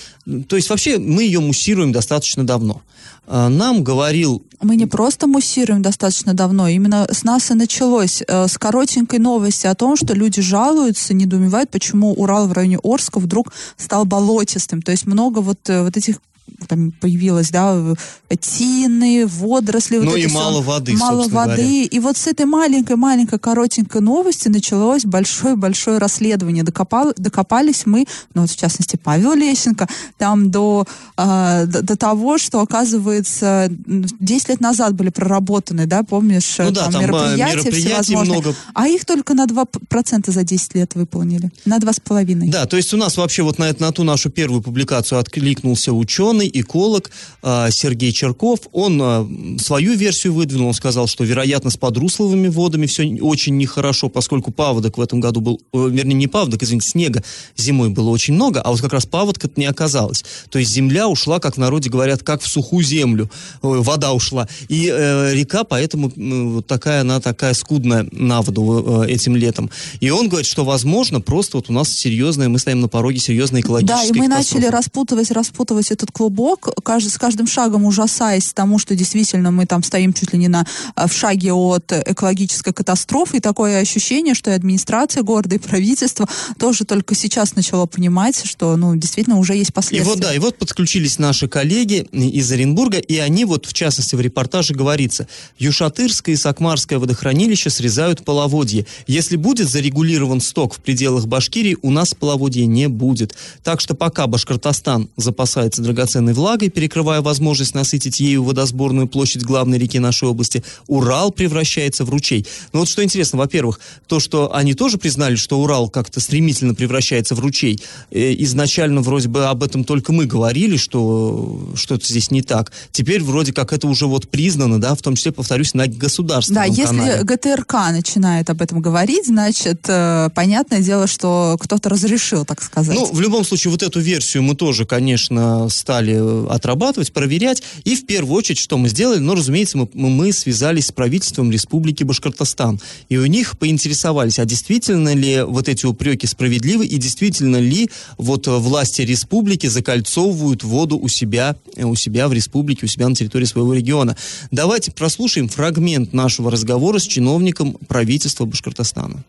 То 0.47 0.55
есть, 0.55 0.69
вообще 0.69 0.99
мы 0.99 1.23
ее 1.23 1.39
муссируем 1.39 1.70
муссируем 1.71 1.91
достаточно 1.93 2.45
давно. 2.45 2.81
А, 3.27 3.47
нам 3.49 3.83
говорил... 3.83 4.43
Мы 4.61 4.75
не 4.75 4.87
просто 4.87 5.27
муссируем 5.27 5.81
достаточно 5.81 6.33
давно, 6.33 6.67
именно 6.67 7.07
с 7.09 7.23
нас 7.23 7.49
и 7.51 7.53
началось, 7.53 8.21
э, 8.27 8.47
с 8.47 8.57
коротенькой 8.57 9.19
новости 9.19 9.67
о 9.67 9.73
том, 9.73 9.95
что 9.95 10.13
люди 10.13 10.41
жалуются, 10.41 11.13
недоумевают, 11.13 11.69
почему 11.69 12.13
Урал 12.13 12.47
в 12.47 12.51
районе 12.51 12.77
Орска 12.83 13.19
вдруг 13.19 13.53
стал 13.77 14.05
болотистым. 14.05 14.81
То 14.81 14.91
есть 14.91 15.07
много 15.07 15.39
вот, 15.39 15.69
э, 15.69 15.83
вот 15.83 15.95
этих 15.95 16.17
там 16.67 16.91
появилось, 16.91 17.49
да, 17.49 17.95
тины, 18.39 19.27
водоросли. 19.27 19.97
Ну 19.97 20.11
вот 20.11 20.17
и 20.17 20.27
мало 20.27 20.61
все, 20.61 20.71
воды, 20.71 20.93
Мало 20.97 21.27
воды. 21.27 21.29
Говоря. 21.29 21.63
И 21.63 21.99
вот 21.99 22.17
с 22.17 22.27
этой 22.27 22.45
маленькой-маленькой 22.45 23.39
коротенькой 23.39 24.01
новости 24.01 24.47
началось 24.47 25.05
большое-большое 25.05 25.97
расследование. 25.97 26.63
Докопал, 26.63 27.13
докопались 27.17 27.85
мы, 27.85 28.05
ну 28.33 28.41
вот 28.41 28.51
в 28.51 28.57
частности 28.57 28.97
Павел 29.01 29.33
Лещенко, 29.33 29.87
там 30.17 30.51
до, 30.51 30.85
э, 31.17 31.65
до, 31.65 31.81
до 31.81 31.95
того, 31.97 32.37
что, 32.37 32.61
оказывается, 32.61 33.67
10 33.69 34.49
лет 34.49 34.61
назад 34.61 34.95
были 34.95 35.09
проработаны, 35.09 35.85
да, 35.85 36.03
помнишь, 36.03 36.55
ну, 36.57 36.71
да, 36.71 36.83
там, 36.83 36.93
там 36.93 37.01
мероприятия, 37.01 37.55
мероприятий 37.55 37.87
всевозможные. 37.87 38.41
много. 38.41 38.55
А 38.73 38.87
их 38.87 39.05
только 39.05 39.33
на 39.33 39.45
2% 39.45 40.31
за 40.31 40.43
10 40.43 40.75
лет 40.75 40.95
выполнили. 40.95 41.51
На 41.65 41.79
2,5%. 41.79 42.49
Да, 42.49 42.65
то 42.65 42.77
есть 42.77 42.93
у 42.93 42.97
нас 42.97 43.17
вообще 43.17 43.43
вот 43.43 43.59
на, 43.59 43.73
на 43.79 43.91
ту 43.91 44.03
нашу 44.03 44.29
первую 44.29 44.61
публикацию 44.61 45.19
откликнулся 45.19 45.93
ученый, 45.93 46.40
эколог 46.47 47.11
э, 47.43 47.67
Сергей 47.71 48.11
Черков. 48.11 48.61
Он 48.71 49.01
э, 49.01 49.59
свою 49.59 49.93
версию 49.93 50.33
выдвинул, 50.33 50.67
он 50.67 50.73
сказал, 50.73 51.07
что, 51.07 51.23
вероятно, 51.23 51.69
с 51.69 51.77
подрусловыми 51.77 52.47
водами 52.47 52.85
все 52.85 53.03
очень 53.21 53.57
нехорошо, 53.57 54.09
поскольку 54.09 54.51
паводок 54.51 54.97
в 54.97 55.01
этом 55.01 55.19
году 55.19 55.41
был, 55.41 55.61
вернее, 55.73 56.13
не 56.15 56.27
паводок, 56.27 56.63
извините, 56.63 56.89
снега 56.89 57.23
зимой 57.57 57.89
было 57.89 58.09
очень 58.09 58.33
много, 58.33 58.61
а 58.61 58.71
вот 58.71 58.81
как 58.81 58.93
раз 58.93 59.05
паводка 59.05 59.49
не 59.55 59.65
оказалось. 59.65 60.23
То 60.49 60.59
есть 60.59 60.71
земля 60.71 61.07
ушла, 61.07 61.39
как 61.39 61.55
в 61.55 61.57
народе 61.57 61.89
говорят, 61.89 62.23
как 62.23 62.41
в 62.41 62.47
сухую 62.47 62.83
землю. 62.83 63.29
Вода 63.61 64.13
ушла. 64.13 64.47
И 64.67 64.89
э, 64.91 65.33
река 65.33 65.63
поэтому 65.63 66.09
э, 66.09 66.43
вот 66.43 66.67
такая, 66.67 67.01
она 67.01 67.19
такая 67.19 67.53
скудная 67.53 68.07
на 68.11 68.41
воду 68.41 69.03
э, 69.03 69.11
этим 69.11 69.35
летом. 69.35 69.69
И 69.99 70.09
он 70.09 70.29
говорит, 70.29 70.47
что, 70.47 70.63
возможно, 70.63 71.21
просто 71.21 71.57
вот 71.57 71.69
у 71.69 71.73
нас 71.73 71.89
серьезная, 71.89 72.49
мы 72.49 72.59
стоим 72.59 72.81
на 72.81 72.87
пороге 72.87 73.19
серьезной 73.19 73.61
экологической 73.61 73.97
Да, 73.97 74.03
и 74.03 74.19
мы 74.19 74.27
катастрофы. 74.27 74.55
начали 74.55 74.71
распутывать, 74.71 75.31
распутывать 75.31 75.91
этот 75.91 76.11
клубок, 76.21 76.69
с 76.85 77.17
каждым 77.17 77.47
шагом 77.47 77.85
ужасаясь 77.85 78.53
тому, 78.53 78.77
что 78.77 78.93
действительно 78.93 79.49
мы 79.49 79.65
там 79.65 79.81
стоим 79.81 80.13
чуть 80.13 80.33
ли 80.33 80.37
не 80.37 80.49
на, 80.49 80.67
в 80.95 81.11
шаге 81.11 81.51
от 81.51 81.91
экологической 81.91 82.73
катастрофы, 82.73 83.37
и 83.37 83.39
такое 83.39 83.79
ощущение, 83.79 84.35
что 84.35 84.51
и 84.51 84.53
администрация 84.53 85.23
города, 85.23 85.55
и 85.55 85.57
правительство 85.57 86.29
тоже 86.59 86.85
только 86.85 87.15
сейчас 87.15 87.55
начало 87.55 87.87
понимать, 87.87 88.39
что, 88.45 88.75
ну, 88.75 88.95
действительно 88.95 89.39
уже 89.39 89.55
есть 89.55 89.73
последствия. 89.73 90.11
И 90.11 90.15
вот, 90.15 90.19
да, 90.19 90.31
и 90.31 90.37
вот 90.37 90.59
подключились 90.59 91.17
наши 91.17 91.47
коллеги 91.47 92.07
из 92.11 92.51
Оренбурга, 92.51 92.99
и 92.99 93.17
они 93.17 93.45
вот, 93.45 93.65
в 93.65 93.73
частности, 93.73 94.13
в 94.13 94.21
репортаже 94.21 94.75
говорится, 94.75 95.27
Юшатырское 95.57 96.35
и 96.35 96.37
Сакмарское 96.37 96.99
водохранилище 96.99 97.71
срезают 97.71 98.23
половодье. 98.23 98.85
Если 99.07 99.37
будет 99.37 99.67
зарегулирован 99.67 100.39
сток 100.39 100.75
в 100.75 100.81
пределах 100.81 101.25
Башкирии, 101.25 101.77
у 101.81 101.89
нас 101.89 102.13
половодья 102.13 102.67
не 102.67 102.87
будет. 102.87 103.35
Так 103.63 103.81
что 103.81 103.95
пока 103.95 104.27
Башкортостан 104.27 105.09
запасается 105.17 105.81
драгоценной 106.11 106.33
влагой, 106.33 106.69
перекрывая 106.69 107.21
возможность 107.21 107.73
насытить 107.73 108.19
ею 108.19 108.43
водосборную 108.43 109.07
площадь 109.07 109.43
главной 109.43 109.77
реки 109.77 109.99
нашей 109.99 110.27
области, 110.27 110.63
Урал 110.87 111.31
превращается 111.31 112.03
в 112.03 112.09
ручей. 112.09 112.45
Но 112.73 112.79
вот 112.79 112.89
что 112.89 113.03
интересно, 113.03 113.39
во-первых, 113.39 113.79
то, 114.07 114.19
что 114.19 114.53
они 114.53 114.73
тоже 114.73 114.97
признали, 114.97 115.35
что 115.35 115.59
Урал 115.59 115.89
как-то 115.89 116.19
стремительно 116.19 116.73
превращается 116.73 117.35
в 117.35 117.39
ручей. 117.39 117.81
Э, 118.11 118.33
изначально 118.39 119.01
вроде 119.01 119.29
бы 119.29 119.45
об 119.45 119.63
этом 119.63 119.83
только 119.83 120.11
мы 120.11 120.25
говорили, 120.25 120.77
что 120.77 121.71
что-то 121.75 122.05
здесь 122.05 122.31
не 122.31 122.41
так. 122.41 122.71
Теперь 122.91 123.23
вроде 123.23 123.53
как 123.53 123.73
это 123.73 123.87
уже 123.87 124.07
вот 124.07 124.29
признано, 124.29 124.79
да, 124.79 124.95
в 124.95 125.01
том 125.01 125.15
числе, 125.15 125.31
повторюсь, 125.31 125.73
на 125.73 125.87
государственном 125.87 126.63
Да, 126.63 126.67
если 126.67 126.97
канале. 126.97 127.23
ГТРК 127.23 127.73
начинает 127.91 128.49
об 128.49 128.61
этом 128.61 128.81
говорить, 128.81 129.27
значит, 129.27 129.85
э, 129.87 130.29
понятное 130.35 130.81
дело, 130.81 131.07
что 131.07 131.57
кто-то 131.59 131.89
разрешил, 131.89 132.45
так 132.45 132.61
сказать. 132.61 132.95
Ну, 132.95 133.05
в 133.11 133.21
любом 133.21 133.43
случае, 133.45 133.71
вот 133.71 133.83
эту 133.83 133.99
версию 133.99 134.43
мы 134.43 134.55
тоже, 134.55 134.85
конечно, 134.85 135.69
стали 135.69 136.00
э, 136.09 136.47
отрабатывать, 136.49 137.13
проверять. 137.13 137.63
И 137.83 137.95
в 137.95 138.05
первую 138.05 138.35
очередь, 138.35 138.59
что 138.59 138.77
мы 138.77 138.89
сделали, 138.89 139.19
ну, 139.19 139.35
разумеется, 139.35 139.77
мы, 139.77 139.87
мы 139.93 140.31
связались 140.31 140.87
с 140.87 140.91
правительством 140.91 141.51
Республики 141.51 142.03
Башкортостан. 142.03 142.79
И 143.09 143.17
у 143.17 143.25
них 143.25 143.57
поинтересовались, 143.59 144.39
а 144.39 144.45
действительно 144.45 145.13
ли 145.13 145.43
вот 145.43 145.67
эти 145.67 145.85
упреки 145.85 146.27
справедливы, 146.27 146.85
и 146.85 146.97
действительно 146.97 147.57
ли 147.57 147.89
вот 148.17 148.47
э, 148.47 148.51
власти 148.51 149.01
республики 149.01 149.67
закольцовывают 149.67 150.63
воду 150.63 150.97
у 150.97 151.07
себя, 151.07 151.55
э, 151.75 151.83
у 151.83 151.95
себя 151.95 152.27
в 152.27 152.33
республике, 152.33 152.85
у 152.85 152.87
себя 152.87 153.07
на 153.07 153.15
территории 153.15 153.45
своего 153.45 153.73
региона. 153.73 154.15
Давайте 154.51 154.91
прослушаем 154.91 155.47
фрагмент 155.47 156.13
нашего 156.13 156.49
разговора 156.49 156.99
с 156.99 157.07
чиновником 157.07 157.75
правительства 157.87 158.45
Башкортостана. 158.45 159.23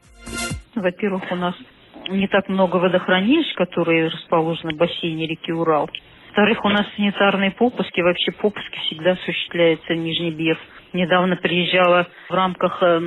Во-первых, 0.75 1.23
у 1.31 1.37
нас 1.37 1.55
не 2.11 2.29
так 2.29 2.49
много 2.49 2.77
водохранилищ, 2.77 3.55
которые 3.57 4.09
расположены 4.09 4.75
в 4.75 4.77
бассейне 4.77 5.27
реки 5.27 5.53
Урал. 5.53 5.89
Во-вторых, 6.33 6.65
у 6.65 6.71
нас 6.71 6.87
санитарные 6.97 7.51
попуски, 7.51 8.01
вообще 8.01 8.33
попуски 8.33 8.79
всегда 8.87 9.11
осуществляются 9.11 9.93
в 9.93 9.97
Нижний 9.97 10.31
Бев. 10.31 10.57
Недавно 10.95 11.37
приезжала 11.37 12.09
в 12.31 12.33
рамках 12.33 12.79
э, 12.83 13.01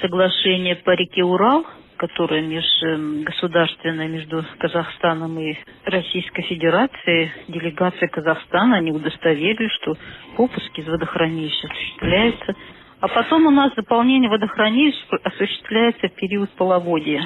соглашения 0.00 0.74
по 0.74 0.90
реке 0.90 1.22
Урал, 1.22 1.64
которое 1.98 2.42
межгосударственное 2.42 4.08
между 4.08 4.44
Казахстаном 4.58 5.38
и 5.38 5.54
Российской 5.84 6.42
Федерацией, 6.42 7.30
делегация 7.46 8.08
Казахстана, 8.08 8.78
они 8.78 8.90
удостоверили, 8.90 9.68
что 9.80 9.94
попуски 10.36 10.80
из 10.80 10.88
водохранилища 10.88 11.68
осуществляются. 11.68 12.56
А 12.98 13.06
потом 13.06 13.46
у 13.46 13.50
нас 13.50 13.72
заполнение 13.76 14.28
водохранилищ 14.28 14.96
осуществляется 15.22 16.08
в 16.08 16.14
период 16.16 16.50
половодья. 16.56 17.24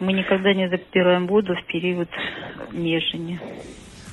Мы 0.00 0.12
никогда 0.14 0.52
не 0.52 0.68
запираем 0.68 1.28
воду 1.28 1.54
в 1.54 1.64
период 1.66 2.08
нежения. 2.72 3.38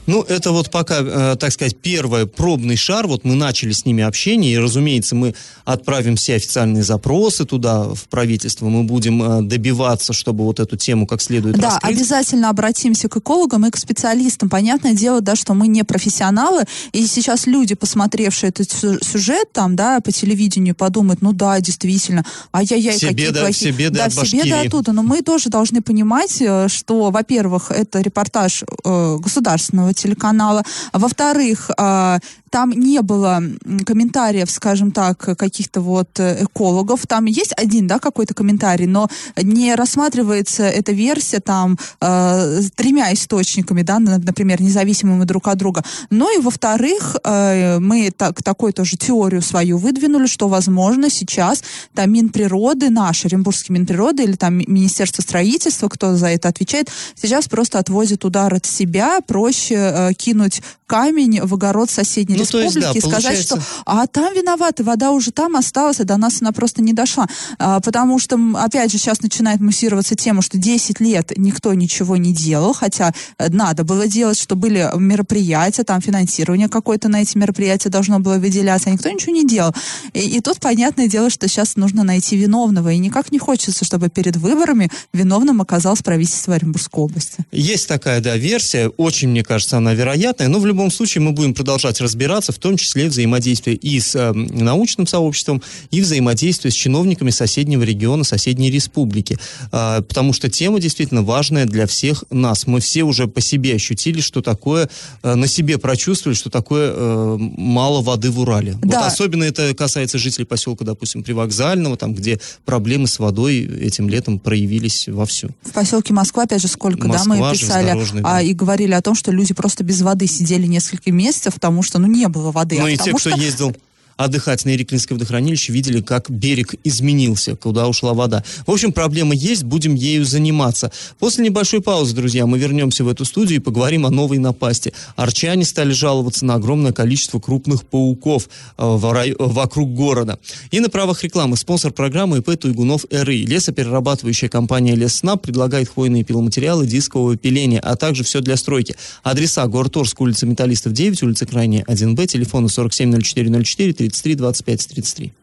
Ну, 0.08 0.24
это 0.24 0.52
вот 0.52 0.72
пока, 0.72 1.00
э, 1.00 1.36
так 1.40 1.52
сказать, 1.52 1.78
первый 1.78 2.26
пробный 2.26 2.76
шар. 2.76 3.08
Вот 3.08 3.24
мы 3.24 3.36
начали 3.36 3.72
с 3.72 3.86
ними 3.86 4.04
общение, 4.04 4.54
и, 4.54 4.58
разумеется, 4.58 5.16
мы 5.16 5.36
отправим 5.64 6.16
все 6.16 6.36
официальные 6.36 6.84
запросы 6.84 7.46
туда, 7.46 7.84
в 7.94 8.08
правительство. 8.10 8.66
Мы 8.68 8.84
будем 8.84 9.22
э, 9.22 9.42
добиваться, 9.44 10.12
чтобы 10.14 10.44
вот 10.44 10.60
эту 10.60 10.76
тему 10.76 11.06
как 11.06 11.22
следует 11.22 11.58
Да, 11.58 11.76
раскрыть. 11.76 11.96
обязательно 11.98 12.50
обратимся 12.50 13.10
к 13.10 13.18
экологам 13.18 13.66
и 13.68 13.70
к 13.72 13.78
специалистам. 13.78 14.50
Понятное 14.50 14.94
дело, 14.94 15.22
да, 15.22 15.36
что 15.36 15.54
мы 15.54 15.68
не 15.68 15.84
профессионалы, 15.84 16.64
и 16.94 17.06
сейчас 17.06 17.46
люди, 17.46 17.76
посмотревшие 17.76 18.50
этот 18.50 18.72
сю- 18.72 19.00
сюжет 19.04 19.52
там, 19.54 19.76
да, 19.76 20.00
по 20.02 20.12
телевидению, 20.12 20.74
подумают, 20.76 21.22
ну 21.22 21.32
да, 21.32 21.60
действительно, 21.62 22.26
ай-яй-яй, 22.54 22.98
Все 22.98 23.10
какие 23.10 23.28
беды- 23.28 23.40
плохие. 23.42 23.54
все 23.54 23.72
беды 23.72 23.98
да, 24.00 24.06
от 24.06 24.14
все 24.14 24.38
беды 24.44 24.52
оттуда. 24.68 24.92
Но 24.94 25.04
мы 25.04 25.22
тоже 25.22 25.50
должны 25.50 25.82
понимать, 25.82 26.42
э, 26.42 26.68
что, 26.70 27.12
во-первых, 27.12 27.70
это 27.72 28.02
репортаж 28.02 28.64
э, 28.84 29.18
государственного 29.20 29.91
телеканала, 29.94 30.64
а 30.92 31.00
во-вторых, 31.00 31.70
э, 31.78 32.20
там 32.50 32.72
не 32.72 33.02
было 33.02 33.42
комментариев, 33.86 34.52
скажем 34.52 34.92
так, 34.92 35.18
каких-то 35.38 35.80
вот 35.82 36.20
э, 36.20 36.44
экологов. 36.44 37.08
Там 37.08 37.26
есть 37.26 37.54
один, 37.56 37.88
да, 37.88 37.98
какой-то 38.00 38.34
комментарий, 38.34 38.88
но 38.88 39.08
не 39.42 39.74
рассматривается 39.76 40.64
эта 40.64 40.92
версия 40.92 41.40
там 41.40 41.78
э, 42.02 42.60
с 42.62 42.72
тремя 42.72 43.14
источниками, 43.14 43.84
да, 43.84 44.00
на- 44.00 44.18
например, 44.18 44.62
независимыми 44.62 45.24
друг 45.24 45.48
от 45.48 45.58
друга. 45.58 45.84
Ну 46.10 46.38
и 46.38 46.42
во-вторых, 46.42 47.16
э, 47.24 47.80
мы 47.80 48.12
так, 48.12 48.44
такую 48.44 48.74
тоже 48.74 48.98
теорию 48.98 49.42
свою 49.42 49.78
выдвинули, 49.78 50.28
что, 50.28 50.50
возможно, 50.50 51.10
сейчас 51.10 51.64
там 51.96 52.12
Минприроды, 52.12 52.90
наш 52.90 53.26
Оренбургский 53.26 53.74
Минприроды 53.74 54.24
или 54.24 54.34
там 54.34 54.56
Ми- 54.58 54.66
Министерство 54.68 55.22
строительства, 55.22 55.88
кто 55.88 56.16
за 56.16 56.28
это 56.28 56.50
отвечает, 56.50 56.90
сейчас 57.16 57.48
просто 57.48 57.80
отвозит 57.80 58.26
удар 58.26 58.54
от 58.54 58.66
себя, 58.66 59.20
проще 59.26 59.81
э, 59.82 60.14
кинуть 60.14 60.62
камень 60.92 61.40
в 61.42 61.54
огород 61.54 61.90
соседней 61.90 62.36
Ну, 62.36 62.46
то 62.46 62.60
есть, 62.60 62.76
республики 62.76 63.00
да, 63.00 63.08
и 63.08 63.12
сказать, 63.12 63.42
что 63.42 63.60
а 63.86 64.08
там 64.08 64.34
виноваты, 64.34 64.84
вода 64.84 65.12
уже 65.12 65.32
там 65.32 65.56
осталась, 65.56 66.02
а 66.02 66.04
до 66.04 66.18
нас 66.18 66.42
она 66.42 66.52
просто 66.52 66.82
не 66.82 66.92
дошла. 66.92 67.28
А, 67.60 67.80
потому 67.80 68.20
что, 68.20 68.38
опять 68.56 68.92
же, 68.92 68.98
сейчас 68.98 69.22
начинает 69.22 69.62
муссироваться 69.62 70.16
тема, 70.16 70.42
что 70.42 70.58
10 70.58 71.00
лет 71.00 71.32
никто 71.38 71.74
ничего 71.74 72.18
не 72.18 72.34
делал, 72.34 72.74
хотя 72.74 73.14
э, 73.38 73.48
надо 73.50 73.86
было 73.86 74.06
делать, 74.06 74.38
что 74.38 74.58
были 74.58 74.86
мероприятия, 74.98 75.86
там 75.86 76.02
финансирование 76.02 76.68
какое-то 76.68 77.08
на 77.08 77.22
эти 77.22 77.38
мероприятия 77.38 77.88
должно 77.88 78.20
было 78.20 78.38
выделяться, 78.38 78.90
а 78.90 78.92
никто 78.92 79.10
ничего 79.10 79.34
не 79.34 79.48
делал. 79.48 79.74
И, 80.12 80.20
и 80.20 80.42
тут 80.42 80.60
понятное 80.60 81.08
дело, 81.08 81.30
что 81.30 81.48
сейчас 81.48 81.78
нужно 81.78 82.04
найти 82.04 82.36
виновного, 82.36 82.90
и 82.90 82.98
никак 82.98 83.32
не 83.32 83.40
хочется, 83.40 83.86
чтобы 83.86 84.10
перед 84.10 84.36
выборами 84.36 84.90
виновным 85.14 85.62
оказалось 85.62 86.02
правительство 86.02 86.56
Оренбургской 86.56 87.02
области. 87.02 87.38
Есть 87.54 87.88
такая, 87.88 88.20
да, 88.20 88.36
версия, 88.36 88.90
очень, 88.90 89.30
мне 89.30 89.46
кажется, 89.46 89.78
она 89.78 89.94
вероятная, 89.94 90.50
но 90.50 90.60
в 90.60 90.66
любом 90.66 90.81
случае 90.90 91.22
мы 91.22 91.34
будем 91.34 91.54
продолжать 91.54 92.02
разбираться, 92.02 92.52
в 92.52 92.58
том 92.58 92.78
числе 92.78 93.10
взаимодействие 93.10 93.76
и 93.76 94.00
с 94.00 94.16
э, 94.16 94.32
научным 94.32 95.06
сообществом, 95.06 95.62
и 95.92 96.02
взаимодействие 96.02 96.72
с 96.72 96.76
чиновниками 96.76 97.30
соседнего 97.30 97.84
региона, 97.84 98.24
соседней 98.24 98.72
республики, 98.72 99.38
А, 99.72 100.02
потому 100.02 100.34
что 100.34 100.50
тема 100.50 100.80
действительно 100.80 101.22
важная 101.22 101.66
для 101.66 101.86
всех 101.86 102.24
нас. 102.30 102.68
Мы 102.68 102.80
все 102.80 103.04
уже 103.04 103.28
по 103.28 103.42
себе 103.42 103.76
ощутили, 103.76 104.22
что 104.22 104.42
такое, 104.42 104.90
э, 105.24 105.36
на 105.36 105.48
себе 105.48 105.78
прочувствовали, 105.78 106.36
что 106.36 106.50
такое 106.50 106.94
э, 106.96 107.38
мало 107.38 108.02
воды 108.02 108.32
в 108.32 108.40
Урале. 108.40 108.78
Да. 108.82 109.02
Вот 109.02 109.08
особенно 109.08 109.44
это 109.44 109.74
касается 109.76 110.18
жителей 110.18 110.46
поселка, 110.46 110.86
допустим, 110.86 111.24
Привокзального, 111.24 111.98
там, 111.98 112.14
где 112.14 112.40
проблемы 112.66 113.08
с 113.08 113.20
водой 113.20 113.60
этим 113.60 114.10
летом 114.10 114.40
проявились 114.40 115.08
вовсю. 115.08 115.50
В 115.64 115.72
поселке 115.72 116.14
Москва, 116.14 116.44
опять 116.44 116.62
же, 116.62 116.68
сколько, 116.68 117.08
да, 117.08 117.24
Москва, 117.24 117.36
мы 117.36 117.52
писали, 117.52 118.22
да. 118.22 118.38
а, 118.38 118.42
и 118.42 118.54
говорили 118.54 118.94
о 118.94 119.02
том, 119.02 119.16
что 119.16 119.32
люди 119.32 119.54
просто 119.54 119.84
без 119.84 120.02
воды 120.02 120.28
сидели 120.28 120.66
несколько 120.72 121.12
месяцев, 121.12 121.54
потому 121.54 121.84
что, 121.84 122.00
ну, 122.00 122.08
не 122.08 122.28
было 122.28 122.52
воды. 122.52 122.80
Ну 122.80 122.86
а 122.86 122.90
и 122.90 122.98
те, 122.98 123.12
кто 123.12 123.20
что 123.20 123.30
ездил 123.32 123.76
отдыхать 124.18 124.66
на 124.66 124.76
Ириклинское 124.76 125.18
водохранилище, 125.18 125.74
видели, 125.74 126.02
как 126.02 126.30
берег 126.30 126.76
изменился, 126.84 127.56
куда 127.56 127.88
ушла 127.88 128.14
вода. 128.14 128.44
В 128.66 128.72
общем, 128.72 128.92
проблема 128.92 129.34
есть, 129.34 129.64
будем 129.64 129.96
ею 129.96 130.26
заниматься. 130.26 130.92
После 131.20 131.46
небольшой 131.46 131.82
паузы, 131.82 132.16
друзья, 132.16 132.46
мы 132.46 132.58
вернемся 132.58 133.04
в 133.04 133.08
эту 133.08 133.26
студию 133.26 133.60
и 133.60 133.62
поговорим 133.62 134.06
о 134.06 134.10
новой 134.10 134.38
напасти. 134.38 134.94
Арчане 135.16 135.66
стали 135.66 135.92
жаловаться 135.92 136.46
на 136.46 136.56
огромное 136.56 136.92
количество 136.92 137.40
крупных 137.40 137.86
пауков 137.86 138.50
э, 138.78 138.86
в 138.86 139.12
рай- 139.12 139.36
вокруг 139.38 139.94
города. 139.94 140.40
И 140.72 140.80
на 140.80 140.90
правах 140.90 141.24
рекламы 141.24 141.58
спонсор 141.58 141.92
программы 141.92 142.40
ИП 142.40 142.60
Туйгунов 142.60 143.06
РИ. 143.10 143.46
Лесоперерабатывающая 143.46 144.50
компания 144.50 144.96
Лесснаб 144.96 145.42
предлагает 145.42 145.90
хвойные 145.90 146.24
пиломатериалы 146.24 146.86
дискового 146.86 147.38
пиления, 147.38 147.80
а 147.80 147.96
также 147.96 148.24
все 148.24 148.42
для 148.42 148.58
стройки. 148.58 148.96
Адреса 149.24 149.66
город 149.68 149.98
Орск, 149.98 150.20
улица 150.22 150.46
Металлистов 150.46 150.94
9, 150.94 151.24
улица 151.24 151.46
Крайняя 151.46 151.84
1Б, 151.84 152.28
телефоны 152.28 152.70
470404 152.70 154.01
33 154.02 154.36
25 154.36 154.88
33. 154.88 155.34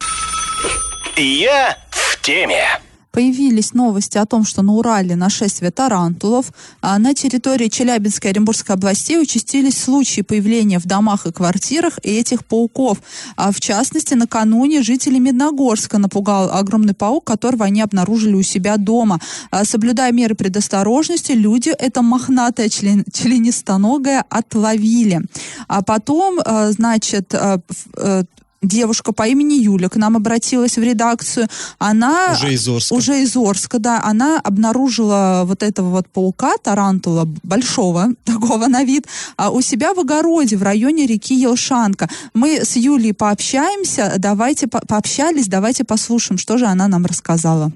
Я 1.16 1.76
в 1.90 2.20
теме. 2.22 2.80
появились 3.18 3.74
новости 3.74 4.16
о 4.18 4.26
том, 4.26 4.44
что 4.44 4.62
на 4.62 4.74
Урале 4.74 5.16
нашествие 5.16 5.72
тарантулов, 5.72 6.52
а 6.80 6.98
на 6.98 7.14
территории 7.14 7.68
Челябинской 7.68 8.30
и 8.30 8.32
Оренбургской 8.32 8.76
областей 8.76 9.20
участились 9.20 9.82
случаи 9.82 10.20
появления 10.20 10.78
в 10.78 10.86
домах 10.86 11.26
и 11.26 11.32
квартирах 11.32 11.98
этих 12.04 12.44
пауков. 12.44 12.98
А 13.36 13.50
в 13.50 13.60
частности, 13.60 14.14
накануне 14.14 14.82
жители 14.82 15.18
Медногорска 15.18 15.98
напугал 15.98 16.50
огромный 16.52 16.94
паук, 16.94 17.24
которого 17.24 17.64
они 17.64 17.80
обнаружили 17.80 18.34
у 18.34 18.42
себя 18.42 18.76
дома. 18.76 19.18
А, 19.50 19.64
соблюдая 19.64 20.12
меры 20.12 20.36
предосторожности, 20.36 21.32
люди 21.32 21.70
это 21.70 22.02
мохнатое 22.02 22.68
член, 22.68 23.04
членистоногое 23.12 24.24
отловили. 24.28 25.22
А 25.66 25.82
потом, 25.82 26.38
а, 26.44 26.70
значит, 26.70 27.34
а, 27.34 27.60
э, 27.96 28.22
девушка 28.62 29.12
по 29.12 29.26
имени 29.26 29.54
Юля 29.54 29.88
к 29.88 29.96
нам 29.96 30.16
обратилась 30.16 30.76
в 30.78 30.82
редакцию. 30.82 31.46
Она 31.78 32.32
Уже 32.32 32.52
из 32.54 32.68
Орска. 32.68 32.94
уже 32.94 33.22
из 33.22 33.36
Орска, 33.36 33.78
да, 33.78 34.02
она 34.02 34.40
обнаружила 34.42 35.42
вот 35.44 35.62
этого 35.62 35.88
вот 35.90 36.08
паука, 36.08 36.56
тарантула, 36.62 37.24
большого, 37.42 38.08
такого 38.24 38.66
на 38.66 38.84
вид, 38.84 39.06
а, 39.36 39.50
у 39.50 39.60
себя 39.60 39.94
в 39.94 40.00
огороде 40.00 40.56
в 40.56 40.62
районе 40.62 41.06
реки 41.06 41.34
Елшанка. 41.34 42.08
Мы 42.34 42.64
с 42.64 42.76
Юлей 42.76 43.14
пообщаемся, 43.14 44.14
давайте 44.18 44.66
по- 44.66 44.80
пообщались, 44.86 45.48
давайте 45.48 45.84
послушаем, 45.84 46.38
что 46.38 46.58
же 46.58 46.66
она 46.66 46.88
нам 46.88 47.06
рассказала. 47.06 47.72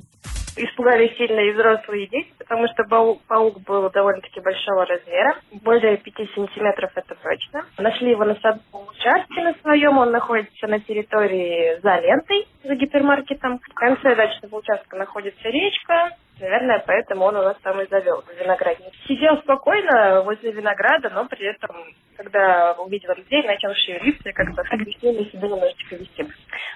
Испугались 0.56 1.16
сильно 1.16 1.40
и 1.40 1.52
взрослые 1.52 2.08
дети, 2.08 2.28
потому 2.42 2.66
что 2.68 2.84
паук 2.84 3.60
был 3.60 3.90
довольно-таки 3.90 4.40
большого 4.40 4.86
размера, 4.86 5.36
более 5.62 5.96
5 5.96 6.14
сантиметров 6.34 6.90
это 6.94 7.14
точно. 7.14 7.64
Нашли 7.78 8.10
его 8.10 8.24
на 8.24 8.34
садовом 8.36 8.88
участке 8.88 9.40
на 9.42 9.54
своем, 9.62 9.98
он 9.98 10.10
находится 10.10 10.66
на 10.66 10.80
территории 10.80 11.80
за 11.80 11.98
лентой, 12.00 12.46
за 12.64 12.74
гипермаркетом. 12.74 13.58
В 13.58 13.74
конце 13.74 14.14
дачного 14.14 14.56
участка 14.56 14.96
находится 14.96 15.48
речка, 15.48 16.10
наверное, 16.40 16.82
поэтому 16.86 17.24
он 17.24 17.36
у 17.36 17.42
нас 17.42 17.56
там 17.62 17.80
и 17.80 17.88
завел 17.88 18.22
виноградник. 18.38 18.92
Сидел 19.06 19.38
спокойно 19.38 20.22
возле 20.22 20.52
винограда, 20.52 21.10
но 21.10 21.26
при 21.26 21.46
этом, 21.46 21.70
когда 22.16 22.72
увидел 22.78 23.14
людей, 23.14 23.42
начал 23.44 23.74
шевелиться 23.74 24.28
и 24.28 24.32
как-то 24.32 24.62
агрессивно 24.70 25.24
себя 25.26 25.48
немножечко 25.48 25.96
вести. 25.96 26.26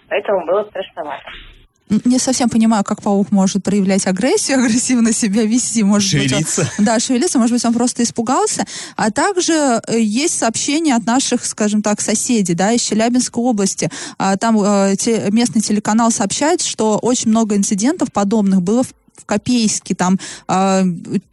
Поэтому 0.09 0.46
было 0.46 0.64
страшновато. 0.64 1.31
Не 2.05 2.18
совсем 2.18 2.49
понимаю, 2.49 2.83
как 2.83 3.01
паук 3.01 3.31
может 3.31 3.62
проявлять 3.62 4.07
агрессию, 4.07 4.59
агрессивно 4.64 5.12
себя 5.12 5.44
вести. 5.44 5.83
Может 5.85 6.12
быть, 6.14 6.33
он- 6.33 6.38
Шевелиться. 6.44 6.70
да, 6.79 6.99
шевелиться, 6.99 7.38
может 7.38 7.53
быть, 7.55 7.64
он 7.64 7.72
просто 7.75 8.03
испугался. 8.03 8.64
А 8.96 9.11
также 9.11 9.81
э, 9.87 10.01
есть 10.01 10.37
сообщения 10.38 10.94
от 10.96 11.07
наших, 11.07 11.44
скажем 11.44 11.83
так, 11.83 12.01
соседей, 12.01 12.55
да, 12.55 12.72
из 12.72 12.81
Челябинской 12.83 13.42
области. 13.42 13.90
А, 14.18 14.37
Там 14.37 14.61
э, 14.61 14.96
местный 15.31 15.61
телеканал 15.62 16.11
сообщает, 16.11 16.61
что 16.61 16.99
очень 16.99 17.31
много 17.31 17.55
инцидентов 17.57 18.11
подобных 18.12 18.62
было 18.62 18.83
в 18.83 18.88
в 19.16 19.24
Копейске, 19.24 19.94
там 19.94 20.18
а, 20.48 20.85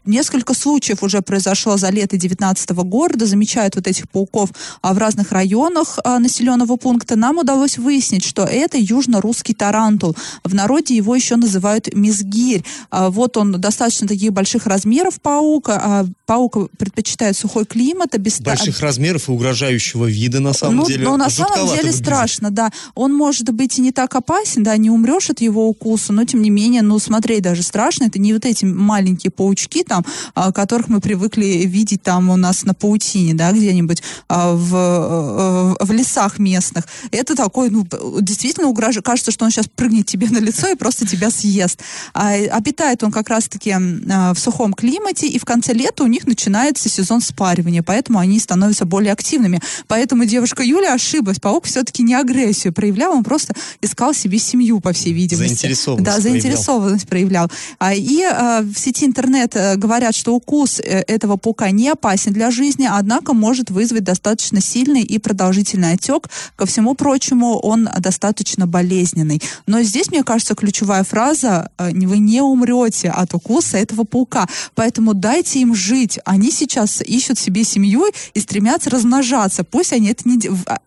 несколько 0.05 0.53
случаев 0.53 1.03
уже 1.03 1.21
произошло 1.21 1.77
за 1.77 1.89
лето 1.89 2.17
19 2.17 2.69
года, 2.71 3.25
замечают 3.25 3.75
вот 3.75 3.87
этих 3.87 4.09
пауков 4.09 4.49
а, 4.81 4.93
в 4.93 4.97
разных 4.97 5.31
районах 5.31 5.99
а, 6.03 6.19
населенного 6.19 6.75
пункта. 6.77 7.15
Нам 7.15 7.37
удалось 7.37 7.77
выяснить, 7.77 8.25
что 8.25 8.43
это 8.43 8.77
южно-русский 8.77 9.53
тарантул. 9.53 10.15
В 10.43 10.53
народе 10.53 10.95
его 10.95 11.15
еще 11.15 11.35
называют 11.35 11.93
мизгирь. 11.93 12.63
А, 12.89 13.09
вот 13.09 13.37
он 13.37 13.53
достаточно 13.53 14.07
таких 14.07 14.33
больших 14.33 14.65
размеров 14.65 15.21
паук. 15.21 15.69
А, 15.69 16.05
паук 16.25 16.71
предпочитает 16.77 17.37
сухой 17.37 17.65
климат, 17.65 18.15
обеста- 18.15 18.43
Больших 18.43 18.79
размеров 18.81 19.29
и 19.29 19.31
угрожающего 19.31 20.05
вида, 20.05 20.39
на 20.39 20.53
самом 20.53 20.77
ну, 20.77 20.85
деле. 20.85 21.05
ну, 21.05 21.17
на 21.17 21.29
самом 21.29 21.67
деле 21.67 21.77
выглядит. 21.77 21.95
страшно, 21.95 22.51
да. 22.51 22.71
Он 22.95 23.13
может 23.13 23.49
быть 23.51 23.77
и 23.77 23.81
не 23.81 23.91
так 23.91 24.15
опасен, 24.15 24.63
да, 24.63 24.75
не 24.77 24.89
умрешь 24.89 25.29
от 25.29 25.41
его 25.41 25.67
укуса, 25.67 26.13
но 26.13 26.25
тем 26.25 26.41
не 26.41 26.49
менее, 26.49 26.81
ну, 26.81 26.99
смотреть 26.99 27.43
даже 27.43 27.63
страшно. 27.73 28.05
Это 28.05 28.19
не 28.19 28.33
вот 28.33 28.45
эти 28.45 28.65
маленькие 28.65 29.31
паучки, 29.31 29.83
там, 29.83 30.05
а, 30.35 30.51
которых 30.51 30.89
мы 30.89 31.01
привыкли 31.01 31.65
видеть 31.65 32.03
там 32.03 32.29
у 32.29 32.35
нас 32.35 32.65
на 32.65 32.75
паутине, 32.75 33.33
да, 33.33 33.51
где-нибудь 33.51 34.03
а, 34.29 34.53
в, 34.53 35.77
э, 35.79 35.83
в 35.83 35.91
лесах 35.91 36.37
местных. 36.37 36.85
Это 37.09 37.35
такой, 37.35 37.71
ну, 37.71 37.87
действительно 38.21 38.67
угрожает. 38.67 39.03
Кажется, 39.03 39.31
что 39.31 39.45
он 39.45 39.51
сейчас 39.51 39.67
прыгнет 39.67 40.05
тебе 40.05 40.29
на 40.29 40.37
лицо 40.37 40.67
и 40.67 40.75
просто 40.75 41.07
тебя 41.07 41.31
съест. 41.31 41.79
А, 42.13 42.33
обитает 42.33 43.03
он 43.03 43.11
как 43.11 43.29
раз-таки 43.29 43.71
а, 43.71 44.33
в 44.35 44.39
сухом 44.39 44.73
климате, 44.73 45.27
и 45.27 45.39
в 45.39 45.45
конце 45.45 45.73
лета 45.73 46.03
у 46.03 46.07
них 46.07 46.27
начинается 46.27 46.89
сезон 46.89 47.21
спаривания, 47.21 47.81
поэтому 47.81 48.19
они 48.19 48.39
становятся 48.39 48.85
более 48.85 49.13
активными. 49.13 49.61
Поэтому 49.87 50.25
девушка 50.25 50.61
Юля 50.61 50.93
ошиблась. 50.93 51.39
Паук 51.39 51.65
все-таки 51.65 52.03
не 52.03 52.13
агрессию 52.13 52.71
проявлял, 52.71 53.13
он 53.13 53.23
просто 53.23 53.55
искал 53.81 54.13
себе 54.13 54.37
семью, 54.37 54.79
по 54.79 54.93
всей 54.93 55.13
видимости. 55.13 55.47
Заинтересованность 55.47 56.05
Да, 56.05 56.19
заинтересованность 56.19 57.07
проявлял. 57.07 57.45
А, 57.45 57.49
и 57.93 58.23
а, 58.23 58.61
в 58.61 58.77
сети 58.77 59.05
интернет 59.05 59.55
а, 59.55 59.75
говорят, 59.75 60.15
что 60.15 60.35
укус 60.35 60.79
э, 60.79 61.03
этого 61.07 61.37
паука 61.37 61.71
не 61.71 61.89
опасен 61.89 62.33
для 62.33 62.51
жизни, 62.51 62.87
однако 62.89 63.33
может 63.33 63.69
вызвать 63.69 64.03
достаточно 64.03 64.61
сильный 64.61 65.01
и 65.01 65.17
продолжительный 65.19 65.93
отек. 65.93 66.29
Ко 66.55 66.65
всему 66.65 66.95
прочему, 66.95 67.57
он 67.57 67.89
достаточно 67.99 68.67
болезненный. 68.67 69.41
Но 69.67 69.81
здесь, 69.81 70.09
мне 70.09 70.23
кажется, 70.23 70.55
ключевая 70.55 71.03
фраза 71.03 71.71
«Вы 71.77 72.17
не 72.19 72.41
умрете 72.41 73.09
от 73.09 73.33
укуса 73.33 73.77
этого 73.77 74.03
паука». 74.03 74.47
Поэтому 74.75 75.13
дайте 75.13 75.59
им 75.59 75.75
жить. 75.75 76.19
Они 76.25 76.51
сейчас 76.51 77.01
ищут 77.01 77.39
себе 77.39 77.63
семью 77.63 78.05
и 78.33 78.39
стремятся 78.39 78.89
размножаться. 78.89 79.63
Пусть 79.63 79.93
они 79.93 80.09
это 80.09 80.27
не... 80.27 80.39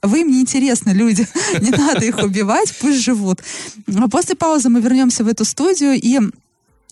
Вы 0.03 0.21
им 0.21 0.31
не 0.31 0.41
интересны, 0.41 0.91
люди. 0.91 1.27
Не 1.61 1.71
надо 1.71 2.05
их 2.05 2.19
убивать, 2.19 2.73
пусть 2.81 3.01
живут. 3.01 3.41
После 4.11 4.35
паузы 4.35 4.69
мы 4.69 4.81
вернемся 4.81 5.25
в 5.25 5.29
эту 5.29 5.45
студию 5.45 5.95
и 5.95 6.21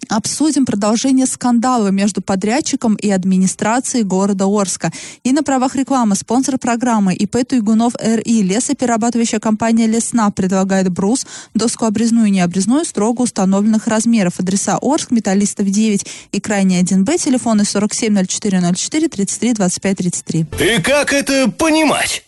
обсудим 0.09 0.67
продолжение 0.67 1.27
скандала 1.27 1.89
между 1.89 2.23
подрядчиком 2.23 2.95
и 2.95 3.11
администрацией 3.11 4.05
города 4.05 4.47
Орска. 4.47 4.93
И 5.23 5.33
на 5.33 5.43
правах 5.43 5.77
рекламы 5.77 6.17
спонсор 6.17 6.59
программы 6.59 7.15
ИП 7.15 7.47
Туйгунов 7.47 7.95
РИ 8.01 8.43
лесоперерабатывающая 8.43 9.41
компания 9.41 9.87
Лесна 9.87 10.31
предлагает 10.31 10.89
брус, 10.91 11.27
доску 11.55 11.85
обрезную 11.87 12.27
и 12.27 12.31
необрезную 12.31 12.85
строго 12.85 13.23
установленных 13.23 13.87
размеров. 13.87 14.41
Адреса 14.41 14.79
Орск, 14.81 15.11
Металлистов 15.11 15.69
9 15.69 16.07
и 16.33 16.41
крайний 16.41 16.81
1Б, 16.83 17.19
телефоны 17.19 17.65
470404 17.65 19.09
33 19.09 19.53
25 19.55 19.97
33. 19.97 20.47
И 20.61 20.83
как 20.83 21.13
это 21.13 21.51
понимать? 21.51 22.25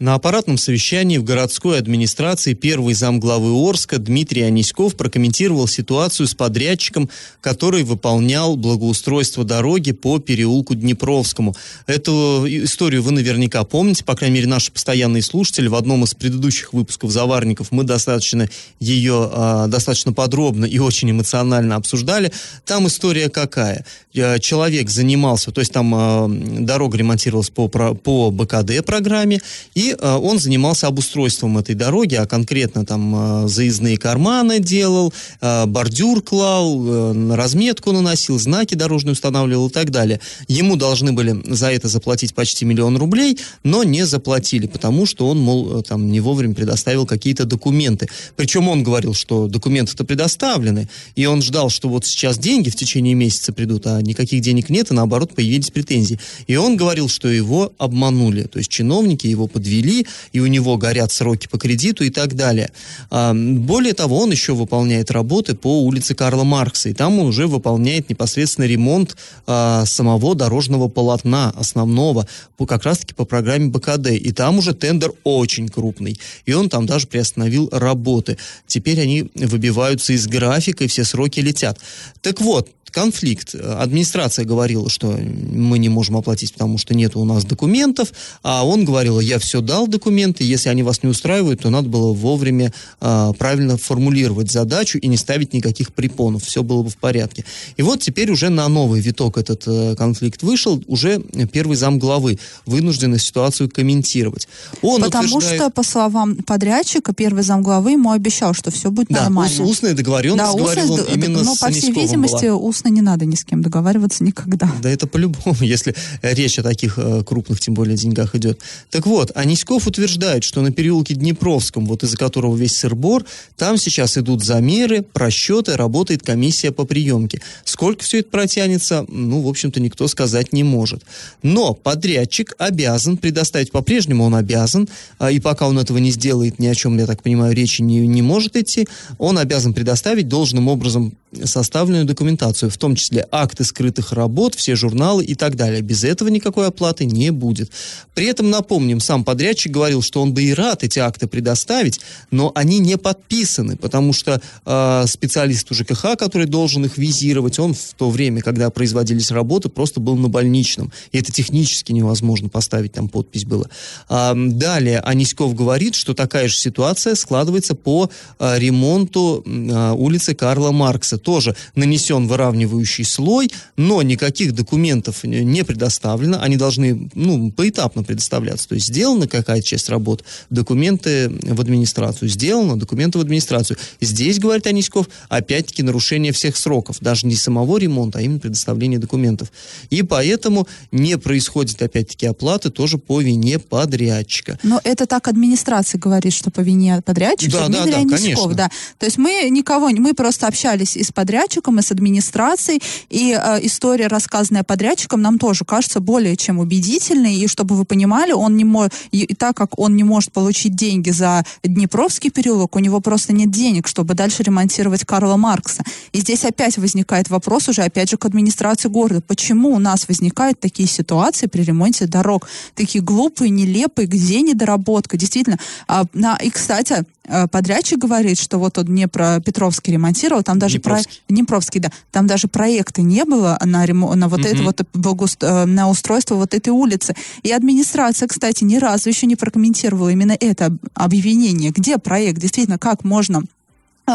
На 0.00 0.14
аппаратном 0.14 0.56
совещании 0.56 1.18
в 1.18 1.24
городской 1.24 1.78
администрации 1.78 2.54
первый 2.54 2.94
замглавы 2.94 3.52
Орска 3.52 3.98
Дмитрий 3.98 4.40
Аниськов 4.40 4.96
прокомментировал 4.96 5.68
ситуацию 5.68 6.26
с 6.26 6.34
подрядчиком, 6.34 7.10
который 7.42 7.82
выполнял 7.82 8.56
благоустройство 8.56 9.44
дороги 9.44 9.92
по 9.92 10.18
переулку 10.18 10.74
Днепровскому. 10.74 11.54
Эту 11.86 12.46
историю 12.46 13.02
вы 13.02 13.12
наверняка 13.12 13.62
помните, 13.64 14.02
по 14.02 14.16
крайней 14.16 14.36
мере, 14.36 14.46
наши 14.46 14.72
постоянные 14.72 15.20
слушатели. 15.20 15.68
В 15.68 15.74
одном 15.74 16.04
из 16.04 16.14
предыдущих 16.14 16.72
выпусков 16.72 17.10
«Заварников» 17.10 17.70
мы 17.70 17.84
достаточно 17.84 18.48
ее 18.78 19.28
а, 19.30 19.66
достаточно 19.66 20.14
подробно 20.14 20.64
и 20.64 20.78
очень 20.78 21.10
эмоционально 21.10 21.76
обсуждали. 21.76 22.32
Там 22.64 22.86
история 22.86 23.28
какая? 23.28 23.84
Э, 24.14 24.38
человек 24.38 24.88
занимался, 24.88 25.50
то 25.52 25.60
есть 25.60 25.74
там 25.74 25.94
а, 25.94 26.26
дорога 26.26 26.96
ремонтировалась 26.96 27.50
по, 27.50 27.68
по 27.68 28.30
БКД 28.30 28.82
программе, 28.82 29.42
и 29.74 29.89
Э, 29.98 30.16
он 30.16 30.38
занимался 30.38 30.86
обустройством 30.86 31.58
этой 31.58 31.74
дороги, 31.74 32.14
а 32.14 32.26
конкретно 32.26 32.84
там 32.84 33.44
э, 33.44 33.48
заездные 33.48 33.96
карманы 33.96 34.60
делал, 34.60 35.12
э, 35.40 35.66
бордюр 35.66 36.22
клал, 36.22 37.14
разметку 37.34 37.92
наносил, 37.92 38.38
знаки 38.38 38.74
дорожные 38.74 39.12
устанавливал 39.12 39.68
и 39.68 39.72
так 39.72 39.90
далее. 39.90 40.20
Ему 40.48 40.76
должны 40.76 41.12
были 41.12 41.40
за 41.46 41.70
это 41.72 41.88
заплатить 41.88 42.34
почти 42.34 42.64
миллион 42.64 42.96
рублей, 42.96 43.38
но 43.64 43.84
не 43.84 44.06
заплатили, 44.06 44.66
потому 44.66 45.06
что 45.06 45.28
он, 45.28 45.38
мол, 45.38 45.82
там 45.82 46.10
не 46.10 46.20
вовремя 46.20 46.54
предоставил 46.54 47.06
какие-то 47.06 47.44
документы. 47.44 48.08
Причем 48.36 48.68
он 48.68 48.82
говорил, 48.82 49.14
что 49.14 49.46
документы-то 49.48 50.04
предоставлены, 50.04 50.88
и 51.16 51.26
он 51.26 51.42
ждал, 51.42 51.70
что 51.70 51.88
вот 51.88 52.06
сейчас 52.06 52.38
деньги 52.38 52.70
в 52.70 52.76
течение 52.76 53.14
месяца 53.14 53.52
придут, 53.52 53.86
а 53.86 54.00
никаких 54.00 54.40
денег 54.42 54.70
нет, 54.70 54.90
и 54.90 54.94
наоборот 54.94 55.34
появились 55.34 55.70
претензии. 55.70 56.18
И 56.46 56.56
он 56.56 56.76
говорил, 56.76 57.08
что 57.08 57.28
его 57.28 57.72
обманули, 57.78 58.42
то 58.44 58.58
есть 58.58 58.70
чиновники 58.70 59.26
его 59.26 59.46
подвели 59.46 59.79
ввели, 59.80 60.06
и 60.32 60.40
у 60.40 60.46
него 60.46 60.76
горят 60.76 61.12
сроки 61.12 61.48
по 61.48 61.58
кредиту 61.58 62.04
и 62.04 62.10
так 62.10 62.34
далее. 62.34 62.70
А, 63.10 63.32
более 63.34 63.94
того, 63.94 64.20
он 64.20 64.30
еще 64.30 64.54
выполняет 64.54 65.10
работы 65.10 65.54
по 65.54 65.82
улице 65.82 66.14
Карла 66.14 66.44
Маркса, 66.44 66.88
и 66.88 66.94
там 66.94 67.18
он 67.18 67.26
уже 67.26 67.46
выполняет 67.46 68.08
непосредственно 68.10 68.66
ремонт 68.66 69.16
а, 69.46 69.84
самого 69.86 70.34
дорожного 70.34 70.88
полотна 70.88 71.50
основного, 71.56 72.26
как 72.68 72.84
раз-таки 72.84 73.14
по 73.14 73.24
программе 73.24 73.68
БКД. 73.68 74.10
И 74.10 74.32
там 74.32 74.58
уже 74.58 74.74
тендер 74.74 75.12
очень 75.24 75.68
крупный, 75.68 76.20
и 76.46 76.52
он 76.52 76.68
там 76.68 76.86
даже 76.86 77.06
приостановил 77.06 77.68
работы. 77.72 78.36
Теперь 78.66 79.00
они 79.00 79.30
выбиваются 79.34 80.12
из 80.12 80.26
графика, 80.26 80.84
и 80.84 80.86
все 80.86 81.04
сроки 81.04 81.40
летят. 81.40 81.78
Так 82.20 82.40
вот, 82.40 82.70
конфликт. 82.90 83.54
Администрация 83.54 84.44
говорила, 84.44 84.88
что 84.88 85.08
мы 85.08 85.78
не 85.78 85.88
можем 85.88 86.16
оплатить, 86.16 86.52
потому 86.52 86.78
что 86.78 86.94
нет 86.94 87.16
у 87.16 87.24
нас 87.24 87.44
документов, 87.44 88.12
а 88.42 88.66
он 88.66 88.84
говорил, 88.84 89.20
я 89.20 89.38
все 89.38 89.60
дал 89.60 89.86
документы, 89.86 90.44
если 90.44 90.68
они 90.68 90.82
вас 90.82 91.02
не 91.02 91.08
устраивают, 91.08 91.62
то 91.62 91.70
надо 91.70 91.88
было 91.88 92.12
вовремя 92.12 92.72
а, 93.00 93.32
правильно 93.32 93.76
формулировать 93.76 94.50
задачу 94.50 94.98
и 94.98 95.06
не 95.06 95.16
ставить 95.16 95.52
никаких 95.52 95.92
препонов, 95.92 96.44
все 96.44 96.62
было 96.62 96.82
бы 96.82 96.90
в 96.90 96.96
порядке. 96.96 97.44
И 97.76 97.82
вот 97.82 98.00
теперь 98.00 98.30
уже 98.30 98.48
на 98.48 98.68
новый 98.68 99.00
виток 99.00 99.38
этот 99.38 99.64
а, 99.66 99.96
конфликт 99.96 100.42
вышел, 100.42 100.82
уже 100.86 101.20
первый 101.52 101.76
зам 101.76 101.98
главы 101.98 102.38
вынуждены 102.66 103.18
ситуацию 103.18 103.70
комментировать. 103.70 104.48
Он 104.82 105.02
Потому 105.02 105.36
утверждает... 105.36 105.60
что, 105.60 105.70
по 105.70 105.82
словам 105.82 106.36
подрядчика, 106.36 107.12
первый 107.12 107.42
зам 107.42 107.62
главы 107.62 107.92
ему 107.92 108.10
обещал, 108.10 108.54
что 108.54 108.70
все 108.70 108.90
будет 108.90 109.08
да, 109.08 109.22
нормально. 109.22 109.56
Да, 109.56 109.64
устная 109.64 109.94
договоренность, 109.94 110.52
да, 110.52 110.58
говорил 110.58 110.92
он 110.92 111.00
именно 111.12 111.42
но, 111.42 111.54
с 111.54 111.58
по 111.58 111.70
всей 111.70 111.92
видимости, 111.92 112.46
была 112.46 112.56
устно 112.80 112.88
не 112.88 113.02
надо 113.02 113.26
ни 113.26 113.34
с 113.34 113.44
кем 113.44 113.60
договариваться 113.60 114.24
никогда. 114.24 114.70
Да 114.82 114.88
это 114.88 115.06
по-любому, 115.06 115.56
если 115.60 115.94
речь 116.22 116.58
о 116.58 116.62
таких 116.62 116.98
э, 116.98 117.22
крупных, 117.24 117.60
тем 117.60 117.74
более, 117.74 117.96
деньгах 117.96 118.34
идет. 118.34 118.60
Так 118.90 119.06
вот, 119.06 119.32
Аниськов 119.34 119.86
утверждает, 119.86 120.44
что 120.44 120.62
на 120.62 120.72
переулке 120.72 121.14
Днепровском, 121.14 121.84
вот 121.84 122.02
из-за 122.04 122.16
которого 122.16 122.56
весь 122.56 122.76
сырбор, 122.76 123.24
там 123.56 123.76
сейчас 123.76 124.16
идут 124.16 124.42
замеры, 124.42 125.02
просчеты, 125.02 125.76
работает 125.76 126.22
комиссия 126.22 126.70
по 126.70 126.84
приемке. 126.86 127.42
Сколько 127.64 128.02
все 128.02 128.20
это 128.20 128.30
протянется, 128.30 129.04
ну, 129.08 129.42
в 129.42 129.48
общем-то, 129.48 129.78
никто 129.78 130.08
сказать 130.08 130.54
не 130.54 130.64
может. 130.64 131.02
Но 131.42 131.74
подрядчик 131.74 132.54
обязан 132.58 133.18
предоставить, 133.18 133.72
по-прежнему 133.72 134.24
он 134.24 134.34
обязан, 134.34 134.88
а, 135.18 135.30
и 135.30 135.38
пока 135.38 135.68
он 135.68 135.78
этого 135.78 135.98
не 135.98 136.12
сделает, 136.12 136.58
ни 136.58 136.66
о 136.66 136.74
чем, 136.74 136.96
я 136.98 137.06
так 137.06 137.22
понимаю, 137.22 137.54
речи 137.54 137.82
не, 137.82 138.06
не 138.06 138.22
может 138.22 138.56
идти, 138.56 138.88
он 139.18 139.36
обязан 139.36 139.74
предоставить 139.74 140.28
должным 140.28 140.68
образом 140.68 141.12
составленную 141.44 142.04
документацию, 142.04 142.70
в 142.70 142.76
том 142.76 142.96
числе 142.96 143.26
акты 143.30 143.64
скрытых 143.64 144.12
работ, 144.12 144.54
все 144.54 144.74
журналы 144.74 145.24
и 145.24 145.34
так 145.34 145.56
далее. 145.56 145.80
Без 145.80 146.04
этого 146.04 146.28
никакой 146.28 146.66
оплаты 146.66 147.04
не 147.04 147.30
будет. 147.30 147.70
При 148.14 148.26
этом, 148.26 148.50
напомним, 148.50 149.00
сам 149.00 149.24
подрядчик 149.24 149.72
говорил, 149.72 150.02
что 150.02 150.22
он 150.22 150.34
бы 150.34 150.42
и 150.42 150.52
рад 150.52 150.82
эти 150.82 150.98
акты 150.98 151.28
предоставить, 151.28 152.00
но 152.30 152.50
они 152.54 152.78
не 152.78 152.98
подписаны, 152.98 153.76
потому 153.76 154.12
что 154.12 154.40
э, 154.66 155.04
специалист 155.06 155.72
ЖКХ, 155.72 156.16
который 156.18 156.46
должен 156.46 156.84
их 156.84 156.98
визировать, 156.98 157.58
он 157.58 157.74
в 157.74 157.94
то 157.96 158.10
время, 158.10 158.42
когда 158.42 158.70
производились 158.70 159.30
работы, 159.30 159.68
просто 159.68 160.00
был 160.00 160.16
на 160.16 160.28
больничном. 160.28 160.92
И 161.12 161.18
это 161.18 161.30
технически 161.30 161.92
невозможно 161.92 162.48
поставить, 162.48 162.92
там 162.92 163.08
подпись 163.08 163.44
была. 163.44 163.66
А, 164.08 164.34
далее 164.34 165.00
Аниськов 165.00 165.54
говорит, 165.54 165.94
что 165.94 166.14
такая 166.14 166.48
же 166.48 166.56
ситуация 166.56 167.14
складывается 167.14 167.74
по 167.74 168.10
а, 168.38 168.58
ремонту 168.58 169.44
а, 169.46 169.92
улицы 169.92 170.34
Карла 170.34 170.72
Маркса 170.72 171.19
тоже 171.22 171.56
нанесен 171.74 172.26
выравнивающий 172.26 173.04
слой, 173.04 173.50
но 173.76 174.02
никаких 174.02 174.54
документов 174.54 175.24
не 175.24 175.64
предоставлено. 175.64 176.40
Они 176.40 176.56
должны, 176.56 177.10
ну, 177.14 177.50
поэтапно 177.52 178.02
предоставляться. 178.02 178.68
То 178.68 178.74
есть 178.74 178.88
сделана 178.88 179.28
какая-то 179.28 179.66
часть 179.66 179.88
работ, 179.88 180.24
документы 180.50 181.28
в 181.28 181.60
администрацию. 181.60 182.28
Сделано, 182.28 182.78
документы 182.78 183.18
в 183.18 183.20
администрацию. 183.20 183.76
Здесь, 184.00 184.38
говорит 184.38 184.66
Аниськов, 184.66 185.08
опять-таки 185.28 185.82
нарушение 185.82 186.32
всех 186.32 186.56
сроков. 186.56 186.96
Даже 187.00 187.26
не 187.26 187.34
самого 187.34 187.78
ремонта, 187.78 188.18
а 188.18 188.22
именно 188.22 188.40
предоставление 188.40 188.98
документов. 188.98 189.52
И 189.90 190.02
поэтому 190.02 190.66
не 190.90 191.18
происходит, 191.18 191.80
опять-таки, 191.82 192.26
оплаты 192.26 192.70
тоже 192.70 192.98
по 192.98 193.20
вине 193.20 193.58
подрядчика. 193.58 194.58
Но 194.62 194.80
это 194.84 195.06
так 195.06 195.28
администрация 195.28 195.98
говорит, 195.98 196.32
что 196.32 196.50
по 196.50 196.60
вине 196.60 197.02
подрядчика. 197.04 197.52
Да, 197.52 197.68
да, 197.68 197.86
да, 197.86 197.96
Аниськов, 197.98 198.20
конечно. 198.20 198.54
да. 198.54 198.70
То 198.98 199.06
есть 199.06 199.18
мы 199.18 199.48
никого, 199.50 199.90
мы 199.90 200.14
просто 200.14 200.46
общались 200.46 200.96
и 200.96 201.04
с 201.10 201.12
подрядчиком, 201.12 201.78
и 201.78 201.82
с 201.82 201.90
администрацией, 201.90 202.80
и 203.10 203.36
э, 203.38 203.58
история, 203.66 204.06
рассказанная 204.06 204.62
подрядчиком, 204.62 205.20
нам 205.20 205.38
тоже 205.38 205.64
кажется 205.64 206.00
более 206.00 206.36
чем 206.36 206.58
убедительной, 206.58 207.34
и 207.34 207.46
чтобы 207.48 207.74
вы 207.74 207.84
понимали, 207.84 208.32
он 208.32 208.56
не 208.56 208.64
может, 208.64 208.92
и, 209.10 209.34
так 209.34 209.56
как 209.56 209.78
он 209.78 209.96
не 209.96 210.04
может 210.04 210.32
получить 210.32 210.74
деньги 210.74 211.10
за 211.10 211.44
Днепровский 211.62 212.30
переулок, 212.30 212.76
у 212.76 212.78
него 212.78 213.00
просто 213.00 213.32
нет 213.32 213.50
денег, 213.50 213.88
чтобы 213.88 214.14
дальше 214.14 214.42
ремонтировать 214.42 215.04
Карла 215.04 215.36
Маркса. 215.36 215.82
И 216.12 216.20
здесь 216.20 216.44
опять 216.44 216.78
возникает 216.78 217.28
вопрос 217.28 217.68
уже, 217.68 217.82
опять 217.82 218.10
же, 218.10 218.16
к 218.16 218.24
администрации 218.24 218.88
города. 218.88 219.20
Почему 219.20 219.70
у 219.70 219.78
нас 219.78 220.06
возникают 220.08 220.60
такие 220.60 220.88
ситуации 220.88 221.46
при 221.46 221.62
ремонте 221.62 222.06
дорог? 222.06 222.48
Такие 222.74 223.02
глупые, 223.02 223.50
нелепые, 223.50 224.06
где 224.06 224.40
недоработка? 224.40 225.16
Действительно. 225.16 225.58
А, 225.88 226.04
на, 226.12 226.36
и, 226.36 226.50
кстати, 226.50 227.04
э, 227.24 227.46
подрядчик 227.48 227.98
говорит, 227.98 228.38
что 228.38 228.58
вот 228.58 228.78
он 228.78 228.86
Днепропетровский 228.86 229.92
ремонтировал, 229.94 230.42
там 230.42 230.58
даже. 230.58 230.78
Про... 230.80 230.99
Днепровский, 231.28 231.80
да, 231.80 231.90
там 232.10 232.26
даже 232.26 232.48
проекта 232.48 233.02
не 233.02 233.24
было 233.24 233.58
на, 233.64 233.84
ремо... 233.86 234.14
на 234.14 234.28
вот 234.28 234.40
это 234.44 234.62
вот 234.62 234.80
благоуст- 234.94 235.44
э, 235.46 235.64
на 235.66 235.88
устройство 235.88 236.34
вот 236.36 236.54
этой 236.54 236.70
улицы. 236.70 237.14
И 237.42 237.50
администрация, 237.52 238.28
кстати, 238.28 238.64
ни 238.64 238.76
разу 238.76 239.08
еще 239.08 239.26
не 239.26 239.36
прокомментировала 239.36 240.08
именно 240.10 240.36
это 240.38 240.66
об- 240.66 240.78
объявление. 240.94 241.70
Где 241.70 241.98
проект? 241.98 242.38
Действительно, 242.40 242.78
как 242.78 243.04
можно 243.04 243.42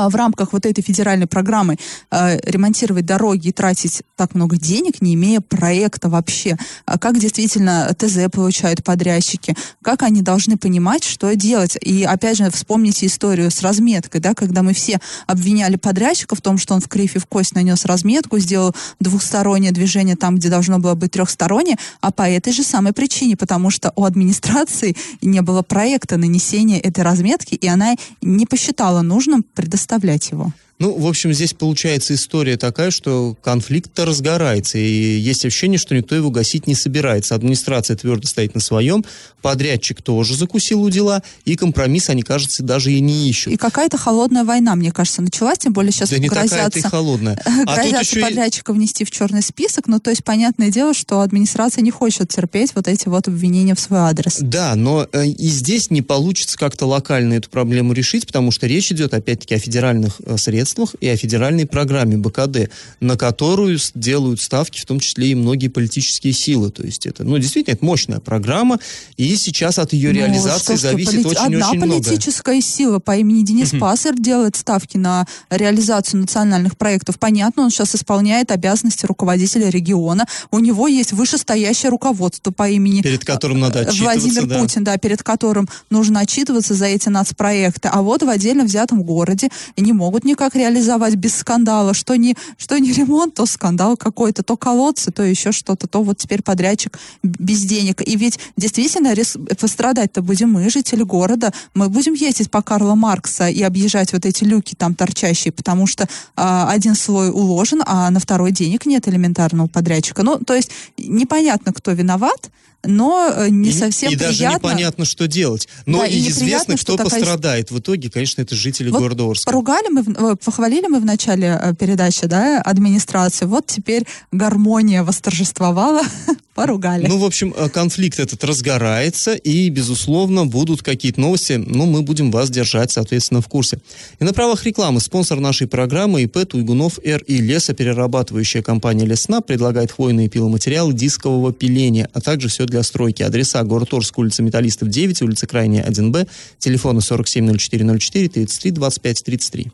в 0.09 0.15
рамках 0.15 0.53
вот 0.53 0.65
этой 0.65 0.81
федеральной 0.81 1.27
программы 1.27 1.77
э, 2.11 2.39
ремонтировать 2.43 3.05
дороги 3.05 3.49
и 3.49 3.51
тратить 3.51 4.03
так 4.15 4.35
много 4.35 4.57
денег, 4.57 5.01
не 5.01 5.13
имея 5.15 5.41
проекта 5.41 6.09
вообще. 6.09 6.57
А 6.85 6.97
как 6.97 7.19
действительно 7.19 7.93
ТЗ 7.97 8.31
получают 8.31 8.83
подрядчики, 8.83 9.55
как 9.81 10.03
они 10.03 10.21
должны 10.21 10.57
понимать, 10.57 11.03
что 11.03 11.35
делать. 11.35 11.77
И 11.81 12.03
опять 12.03 12.37
же, 12.37 12.49
вспомните 12.51 13.05
историю 13.05 13.51
с 13.51 13.61
разметкой, 13.61 14.21
да, 14.21 14.33
когда 14.33 14.63
мы 14.63 14.73
все 14.73 14.99
обвиняли 15.27 15.75
подрядчика 15.75 16.35
в 16.35 16.41
том, 16.41 16.57
что 16.57 16.73
он 16.73 16.81
в 16.81 16.87
кривь 16.87 17.15
и 17.15 17.19
в 17.19 17.25
кость 17.25 17.55
нанес 17.55 17.83
разметку, 17.85 18.39
сделал 18.39 18.75
двухстороннее 18.99 19.71
движение 19.71 20.15
там, 20.15 20.35
где 20.35 20.49
должно 20.49 20.79
было 20.79 20.95
быть 20.95 21.11
трехстороннее, 21.11 21.77
а 22.01 22.11
по 22.11 22.23
этой 22.23 22.53
же 22.53 22.63
самой 22.63 22.93
причине, 22.93 23.35
потому 23.37 23.69
что 23.69 23.91
у 23.95 24.03
администрации 24.03 24.95
не 25.21 25.41
было 25.41 25.61
проекта 25.61 26.17
нанесения 26.17 26.79
этой 26.79 27.03
разметки, 27.03 27.55
и 27.55 27.67
она 27.67 27.95
не 28.21 28.45
посчитала 28.45 29.01
нужным 29.01 29.43
предоставлять 29.85 30.31
его. 30.31 30.51
Ну, 30.77 30.93
в 30.99 31.07
общем, 31.07 31.31
здесь 31.31 31.53
получается 31.53 32.15
история 32.15 32.57
такая, 32.57 32.91
что 32.91 33.37
конфликт 33.41 33.97
разгорается, 33.97 34.77
и 34.77 34.83
есть 34.83 35.45
ощущение, 35.45 35.79
что 35.79 35.95
никто 35.95 36.15
его 36.15 36.31
гасить 36.31 36.67
не 36.67 36.75
собирается. 36.75 37.33
Администрация 37.33 37.95
твердо 37.95 38.27
стоит 38.27 38.55
на 38.55 38.59
своем, 38.59 39.05
подрядчик 39.41 40.01
тоже 40.01 40.35
закусил 40.35 40.83
у 40.83 40.89
дела, 40.89 41.23
и 41.45 41.55
компромисс 41.55 42.09
они, 42.09 42.23
кажется, 42.23 42.61
даже 42.61 42.91
и 42.91 42.99
не 42.99 43.29
ищут. 43.29 43.53
И 43.53 43.57
какая-то 43.57 43.97
холодная 43.97 44.43
война, 44.43 44.75
мне 44.75 44.91
кажется, 44.91 45.21
началась, 45.21 45.59
тем 45.59 45.71
более 45.71 45.93
сейчас 45.93 46.09
да 46.09 46.17
не 46.17 46.27
грозятся, 46.27 46.89
холодная. 46.89 47.41
А 47.65 47.81
тут 47.81 48.01
еще 48.01 48.19
подрядчика 48.19 48.73
внести 48.73 49.05
в 49.05 49.11
черный 49.11 49.41
список, 49.41 49.87
ну, 49.87 50.01
то 50.01 50.09
есть, 50.09 50.25
понятное 50.25 50.71
дело, 50.71 50.93
что 50.93 51.21
администрация 51.21 51.83
не 51.83 51.91
хочет 51.91 52.27
терпеть 52.29 52.75
вот 52.75 52.89
эти 52.89 53.07
вот 53.07 53.29
обвинения 53.29 53.75
в 53.75 53.79
свой 53.79 53.99
адрес. 53.99 54.39
Да, 54.41 54.75
но 54.75 55.07
э, 55.13 55.27
и 55.27 55.47
здесь 55.47 55.89
не 55.89 56.01
получится 56.01 56.57
как-то 56.57 56.85
локально 56.85 57.35
эту 57.35 57.49
проблему 57.49 57.93
решить, 57.93 58.27
потому 58.27 58.51
что 58.51 58.67
речь 58.67 58.91
идет, 58.91 59.13
опять-таки, 59.13 59.55
о 59.55 59.59
федеральных 59.59 60.19
э, 60.25 60.35
средствах 60.37 60.64
и 60.99 61.07
о 61.07 61.15
федеральной 61.17 61.65
программе 61.65 62.17
БКД, 62.17 62.69
на 62.99 63.17
которую 63.17 63.79
делают 63.93 64.41
ставки, 64.41 64.79
в 64.79 64.85
том 64.85 64.99
числе 64.99 65.29
и 65.29 65.35
многие 65.35 65.67
политические 65.67 66.33
силы. 66.33 66.71
То 66.71 66.83
есть 66.83 67.05
это, 67.05 67.23
ну, 67.23 67.37
действительно, 67.37 67.73
это 67.73 67.85
мощная 67.85 68.19
программа, 68.19 68.79
и 69.17 69.35
сейчас 69.35 69.79
от 69.79 69.93
ее 69.93 70.09
Ну, 70.09 70.15
реализации 70.15 70.75
что 70.75 70.77
зависит 70.77 71.23
полит- 71.23 71.25
очень-очень 71.27 71.55
Одна 71.55 71.85
политическая 71.87 72.61
сила 72.61 72.99
по 72.99 73.15
имени 73.15 73.43
Денис 73.43 73.71
Пассер 73.79 74.15
делает 74.15 74.55
ставки 74.55 74.97
на 74.97 75.25
реализацию 75.49 76.21
национальных 76.21 76.77
проектов. 76.77 77.19
Понятно, 77.19 77.63
он 77.63 77.69
сейчас 77.71 77.95
исполняет 77.95 78.51
обязанности 78.51 79.05
руководителя 79.05 79.69
региона. 79.69 80.25
У 80.51 80.59
него 80.59 80.87
есть 80.87 81.11
вышестоящее 81.13 81.89
руководство 81.89 82.51
по 82.51 82.69
имени 82.69 83.01
Перед 83.01 83.25
которым 83.25 83.59
надо 83.59 83.79
э, 83.79 83.81
отчитываться, 83.83 84.03
Владимир 84.03 84.45
да. 84.47 84.59
Путин, 84.59 84.83
да, 84.83 84.97
перед 84.97 85.23
которым 85.23 85.67
нужно 85.89 86.21
отчитываться 86.21 86.73
за 86.73 86.85
эти 86.85 87.09
нацпроекты. 87.09 87.89
А 87.91 88.01
вот 88.01 88.23
в 88.23 88.29
отдельно 88.29 88.63
взятом 88.63 89.03
городе 89.03 89.49
не 89.77 89.93
могут 89.93 90.23
никак 90.23 90.54
реализовать 90.55 91.15
без 91.15 91.35
скандала. 91.35 91.93
Что 91.93 92.15
не, 92.15 92.35
что 92.57 92.77
не 92.77 92.91
ремонт, 92.91 93.35
то 93.35 93.45
скандал 93.45 93.97
какой-то, 93.97 94.43
то 94.43 94.57
колодцы, 94.57 95.11
то 95.11 95.23
еще 95.23 95.51
что-то, 95.51 95.87
то 95.87 96.03
вот 96.03 96.17
теперь 96.17 96.41
подрядчик 96.41 96.99
без 97.23 97.63
денег. 97.63 98.01
И 98.05 98.15
ведь 98.15 98.39
действительно 98.57 99.13
рис- 99.13 99.37
пострадать-то 99.55 100.21
будем 100.21 100.51
мы, 100.51 100.69
жители 100.69 101.03
города. 101.03 101.53
Мы 101.73 101.89
будем 101.89 102.13
ездить 102.13 102.51
по 102.51 102.61
Карла 102.61 102.95
Маркса 102.95 103.47
и 103.47 103.61
объезжать 103.61 104.13
вот 104.13 104.25
эти 104.25 104.43
люки 104.43 104.75
там 104.75 104.95
торчащие, 104.95 105.51
потому 105.51 105.87
что 105.87 106.07
а, 106.35 106.69
один 106.69 106.95
слой 106.95 107.29
уложен, 107.29 107.81
а 107.85 108.09
на 108.09 108.19
второй 108.19 108.51
денег 108.51 108.85
нет 108.85 109.07
элементарного 109.07 109.67
подрядчика. 109.67 110.23
Ну, 110.23 110.39
то 110.39 110.53
есть 110.53 110.71
непонятно, 110.97 111.73
кто 111.73 111.91
виноват, 111.91 112.49
но 112.87 113.31
э, 113.35 113.49
не 113.49 113.69
и, 113.69 113.73
совсем 113.73 114.11
и 114.11 114.15
даже 114.15 114.37
приятно. 114.37 114.57
непонятно, 114.57 115.05
что 115.05 115.27
делать. 115.27 115.67
Но 115.85 115.99
Да, 115.99 116.07
и 116.07 116.13
и 116.13 116.21
неприятно, 116.21 116.43
известно, 116.43 116.77
кто 116.77 116.97
такая 116.97 117.19
пострадает. 117.19 117.71
В 117.71 117.79
итоге, 117.79 118.09
конечно, 118.09 118.41
это 118.41 118.55
жители 118.55 118.89
Вот 118.89 119.01
города 119.01 119.29
Орска. 119.29 119.45
Поругали 119.45 119.89
мы, 119.89 120.01
э, 120.01 120.35
похвалили 120.43 120.87
мы 120.87 120.99
в 120.99 121.05
начале 121.05 121.59
э, 121.61 121.73
передачи, 121.75 122.25
да, 122.27 122.61
администрацию. 122.61 123.47
Вот 123.47 123.67
теперь 123.67 124.05
гармония 124.31 125.03
восторжествовала, 125.03 126.01
поругали. 126.55 127.05
Ну, 127.05 127.19
в 127.19 127.25
общем, 127.25 127.53
э, 127.55 127.69
конфликт 127.69 128.19
этот 128.19 128.43
разгорается, 128.43 129.35
и, 129.35 129.69
безусловно, 129.69 130.45
будут 130.45 130.81
какие-то 130.81 131.19
новости, 131.19 131.53
но 131.53 131.85
мы 131.85 132.01
будем 132.01 132.31
вас 132.31 132.49
держать, 132.49 132.91
соответственно, 132.91 133.41
в 133.41 133.47
курсе. 133.47 133.79
И 134.19 134.23
на 134.23 134.33
правах 134.33 134.63
рекламы 134.63 135.01
спонсор 135.01 135.39
нашей 135.39 135.67
программы 135.67 136.23
ИП 136.23 136.47
Туйгунов 136.47 136.99
Р. 137.03 137.21
И 137.27 137.37
лесоперерабатывающая 137.37 138.61
компания 138.61 139.05
Лесна 139.05 139.41
предлагает 139.41 139.91
хвойные 139.91 140.29
пиломатериалы 140.29 140.93
дискового 140.93 141.51
пиления, 141.51 142.09
а 142.13 142.21
также 142.21 142.47
все 142.47 142.65
для 142.65 142.81
стройки. 142.83 143.21
Адреса 143.21 143.61
город 143.63 143.93
Орск, 143.93 144.17
улица 144.17 144.41
Металлистов 144.41 144.87
9, 144.87 145.21
улица 145.21 145.47
Крайняя 145.47 145.85
1Б, 145.85 146.27
телефоны 146.57 147.01
470404 147.01 148.29
33 148.29 148.71
25 148.71 149.23
33. 149.23 149.71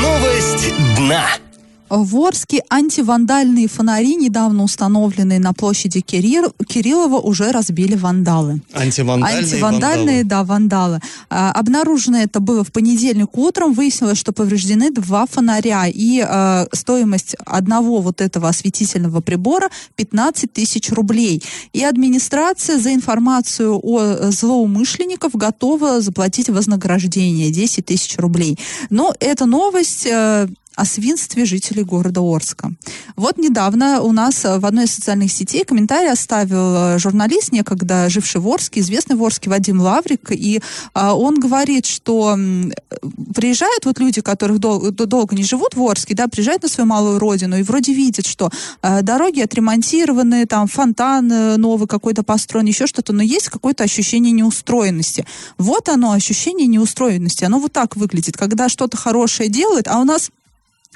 Новость. 0.00 0.93
В 1.90 2.16
Орске 2.16 2.62
антивандальные 2.70 3.68
фонари, 3.68 4.16
недавно 4.16 4.64
установленные 4.64 5.38
на 5.38 5.52
площади 5.52 6.00
Кирил- 6.00 6.52
Кириллова, 6.66 7.20
уже 7.20 7.52
разбили 7.52 7.94
вандалы. 7.94 8.62
Антивандальные, 8.72 9.42
Антивандальные, 9.42 10.22
вандалы. 10.22 10.24
да, 10.24 10.44
вандалы. 10.44 11.00
А, 11.30 11.52
обнаружено 11.52 12.18
это 12.18 12.40
было 12.40 12.64
в 12.64 12.72
понедельник 12.72 13.36
утром. 13.36 13.74
Выяснилось, 13.74 14.18
что 14.18 14.32
повреждены 14.32 14.90
два 14.90 15.26
фонаря. 15.26 15.86
И 15.86 16.24
э, 16.26 16.66
стоимость 16.72 17.36
одного 17.44 18.00
вот 18.00 18.20
этого 18.20 18.48
осветительного 18.48 19.20
прибора 19.20 19.68
15 19.96 20.52
тысяч 20.52 20.90
рублей. 20.90 21.42
И 21.72 21.84
администрация 21.84 22.78
за 22.78 22.94
информацию 22.94 23.78
о 23.82 24.30
злоумышленников 24.30 25.32
готова 25.34 26.00
заплатить 26.00 26.48
вознаграждение 26.48 27.50
10 27.50 27.84
тысяч 27.86 28.16
рублей. 28.16 28.58
Но 28.90 29.14
эта 29.20 29.44
новость... 29.46 30.06
э, 30.06 30.48
о 30.76 30.84
свинстве 30.84 31.44
жителей 31.44 31.84
города 31.84 32.20
Орска. 32.20 32.72
Вот 33.16 33.38
недавно 33.38 34.00
у 34.00 34.12
нас 34.12 34.44
в 34.44 34.66
одной 34.66 34.84
из 34.84 34.94
социальных 34.94 35.30
сетей 35.30 35.64
комментарий 35.64 36.10
оставил 36.10 36.94
э, 36.94 36.98
журналист, 36.98 37.52
некогда 37.52 38.08
живший 38.08 38.40
в 38.40 38.48
Орске, 38.48 38.80
известный 38.80 39.16
в 39.16 39.24
Орске 39.24 39.50
Вадим 39.50 39.80
Лаврик, 39.80 40.30
и 40.32 40.60
а, 40.92 41.14
он 41.14 41.38
говорит, 41.38 41.86
что 41.86 42.36
приезжают 43.34 43.84
вот 43.84 43.98
люди, 43.98 44.20
которых 44.20 44.58
дол- 44.58 44.90
долго 44.90 45.36
не 45.36 45.44
живут 45.44 45.74
в 45.76 45.82
Орске, 45.82 46.14
да, 46.14 46.28
приезжают 46.28 46.62
на 46.62 46.68
свою 46.68 46.88
малую 46.88 47.18
родину 47.18 47.56
и 47.56 47.62
вроде 47.62 47.92
видят, 47.92 48.26
что 48.26 48.50
э, 48.82 49.02
дороги 49.02 49.40
отремонтированы, 49.40 50.46
там 50.46 50.66
фонтан 50.66 51.30
э, 51.30 51.56
новый 51.56 51.86
какой-то 51.86 52.22
построен, 52.22 52.66
еще 52.66 52.86
что-то, 52.86 53.12
но 53.12 53.22
есть 53.22 53.48
какое-то 53.48 53.84
ощущение 53.84 54.32
неустроенности. 54.32 55.26
Вот 55.58 55.88
оно, 55.88 56.12
ощущение 56.12 56.66
неустроенности, 56.66 57.44
оно 57.44 57.58
вот 57.58 57.72
так 57.72 57.96
выглядит, 57.96 58.36
когда 58.36 58.68
что-то 58.68 58.96
хорошее 58.96 59.48
делают, 59.48 59.88
а 59.88 60.00
у 60.00 60.04
нас 60.04 60.30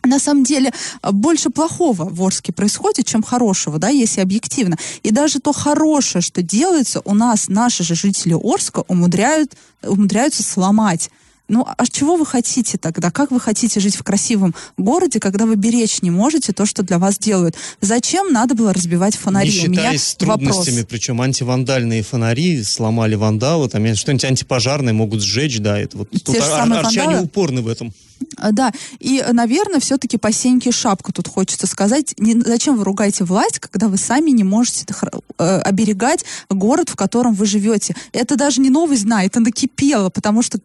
на 0.05 0.19
самом 0.19 0.45
деле 0.45 0.73
э, 1.03 1.11
больше 1.13 1.51
плохого 1.51 2.09
в 2.09 2.23
Орске 2.23 2.53
происходит, 2.53 3.07
чем 3.07 3.23
хорошего, 3.23 3.79
да, 3.79 3.89
если 3.89 4.21
объективно. 4.21 4.77
И 5.03 5.11
даже 5.11 5.41
то 5.41 5.53
хорошее, 5.53 6.23
что 6.23 6.43
делается, 6.43 7.01
у 7.05 7.15
нас 7.15 7.49
наши 7.49 7.85
же 7.85 7.95
жители 7.95 8.35
Орска 8.35 8.85
умудряют, 8.89 9.55
умудряются 9.83 10.43
сломать. 10.43 11.11
Ну, 11.49 11.67
а 11.67 11.87
чего 11.87 12.17
вы 12.17 12.27
хотите 12.27 12.77
тогда? 12.79 13.11
Как 13.11 13.31
вы 13.31 13.41
хотите 13.41 13.81
жить 13.81 13.97
в 13.97 14.03
красивом 14.03 14.55
городе, 14.77 15.19
когда 15.19 15.47
вы 15.47 15.57
беречь 15.57 16.03
не 16.03 16.11
можете 16.11 16.53
то, 16.53 16.67
что 16.67 16.83
для 16.83 16.99
вас 16.99 17.19
делают? 17.19 17.57
Зачем 17.81 18.33
надо 18.33 18.55
было 18.55 18.73
разбивать 18.75 19.17
фонари? 19.17 19.51
Не 19.51 19.67
У 19.67 19.71
меня 19.71 19.81
считаясь 19.81 20.03
с 20.05 20.15
трудностями, 20.15 20.77
вопрос. 20.77 20.87
причем 20.91 21.21
антивандальные 21.23 22.03
фонари 22.03 22.63
сломали 22.63 23.15
вандалы, 23.15 23.69
там 23.69 23.95
что-нибудь 23.95 24.25
антипожарное 24.25 24.93
могут 24.93 25.23
сжечь, 25.23 25.59
да, 25.59 25.79
это 25.79 25.97
вот 25.99 26.11
Те 26.11 26.19
тут 26.19 26.37
ар- 26.37 26.71
арчане 26.73 27.07
вандалы? 27.07 27.25
упорны 27.25 27.63
в 27.63 27.69
этом. 27.69 27.93
А, 28.37 28.51
Да, 28.53 28.73
и, 28.99 29.23
э, 29.25 29.33
наверное, 29.33 29.79
все-таки 29.79 30.19
по 30.19 30.33
Сеньке 30.33 30.73
шапку 30.73 31.13
тут 31.13 31.29
хочется 31.29 31.67
сказать. 31.69 32.15
Не- 32.19 32.41
зачем 32.41 32.77
вы 32.77 32.83
ругаете 32.85 33.23
власть, 33.25 33.61
когда 33.61 33.87
вы 33.89 33.97
сами 33.97 34.31
не 34.31 34.43
можете 34.45 34.85
э, 35.39 35.61
оберегать 35.61 36.25
город, 36.51 36.89
в 36.91 36.97
котором 36.97 37.33
вы 37.35 37.47
живете? 37.47 37.95
Это 38.13 38.35
даже 38.37 38.61
не 38.61 38.71
новость 38.71 39.05
дна, 39.05 39.25
это 39.25 39.39
накипело, 39.41 40.11
потому 40.11 40.43
что 40.43 40.59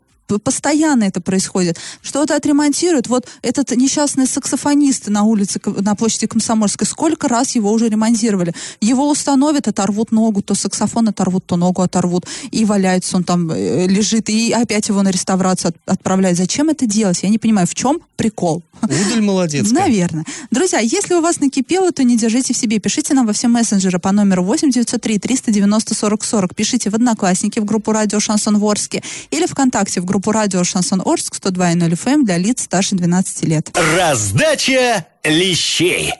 постоянно 0.43 1.03
это 1.03 1.21
происходит. 1.21 1.77
Что-то 2.01 2.36
отремонтируют. 2.36 3.07
Вот 3.07 3.27
этот 3.41 3.71
несчастный 3.71 4.27
саксофонист 4.27 5.07
на 5.07 5.23
улице, 5.23 5.59
на 5.65 5.95
площади 5.95 6.27
Комсомольской, 6.27 6.88
сколько 6.88 7.27
раз 7.27 7.55
его 7.55 7.71
уже 7.71 7.89
ремонтировали? 7.89 8.53
Его 8.81 9.09
установят, 9.09 9.67
оторвут 9.67 10.12
ногу, 10.12 10.41
то 10.41 10.55
саксофон 10.55 11.09
оторвут, 11.09 11.45
то 11.45 11.55
ногу 11.55 11.81
оторвут, 11.81 12.25
и 12.51 12.65
валяется 12.65 13.17
он 13.17 13.23
там, 13.23 13.51
э, 13.51 13.88
лежит, 13.88 14.29
и 14.29 14.51
опять 14.51 14.89
его 14.89 15.01
на 15.03 15.09
реставрацию 15.09 15.69
от- 15.69 15.93
отправляют. 15.93 16.38
Зачем 16.38 16.69
это 16.69 16.86
делать? 16.86 17.23
Я 17.23 17.29
не 17.29 17.38
понимаю, 17.38 17.67
в 17.67 17.75
чем 17.75 17.99
прикол? 18.15 18.63
Удаль 18.81 19.21
молодец. 19.21 19.71
Наверное. 19.71 20.25
Друзья, 20.51 20.79
если 20.79 21.13
у 21.15 21.21
вас 21.21 21.39
накипело, 21.39 21.91
то 21.91 22.03
не 22.03 22.17
держите 22.17 22.53
в 22.53 22.57
себе. 22.57 22.79
Пишите 22.79 23.13
нам 23.13 23.25
во 23.25 23.33
все 23.33 23.47
мессенджеры 23.47 23.99
по 23.99 24.12
номеру 24.12 24.43
8 24.43 24.69
903 24.71 25.19
390 25.19 25.95
40 25.95 26.23
40. 26.23 26.55
Пишите 26.55 26.89
в 26.89 26.95
Одноклассники 26.95 27.59
в 27.59 27.65
группу 27.65 27.91
Радио 27.91 28.19
Шансон 28.19 28.62
Орске 28.62 29.01
или 29.31 29.45
ВКонтакте 29.45 30.01
в 30.01 30.05
группу 30.05 30.12
Радио 30.26 30.63
Шансон 30.63 31.02
Орск 31.06 31.36
102.0 31.36 31.89
FM 31.89 32.13
эм 32.13 32.26
для 32.26 32.38
лиц 32.38 32.63
старше 32.63 32.95
12 32.95 33.43
лет. 33.45 33.78
Раздача 33.97 35.06
лещей. 35.23 36.13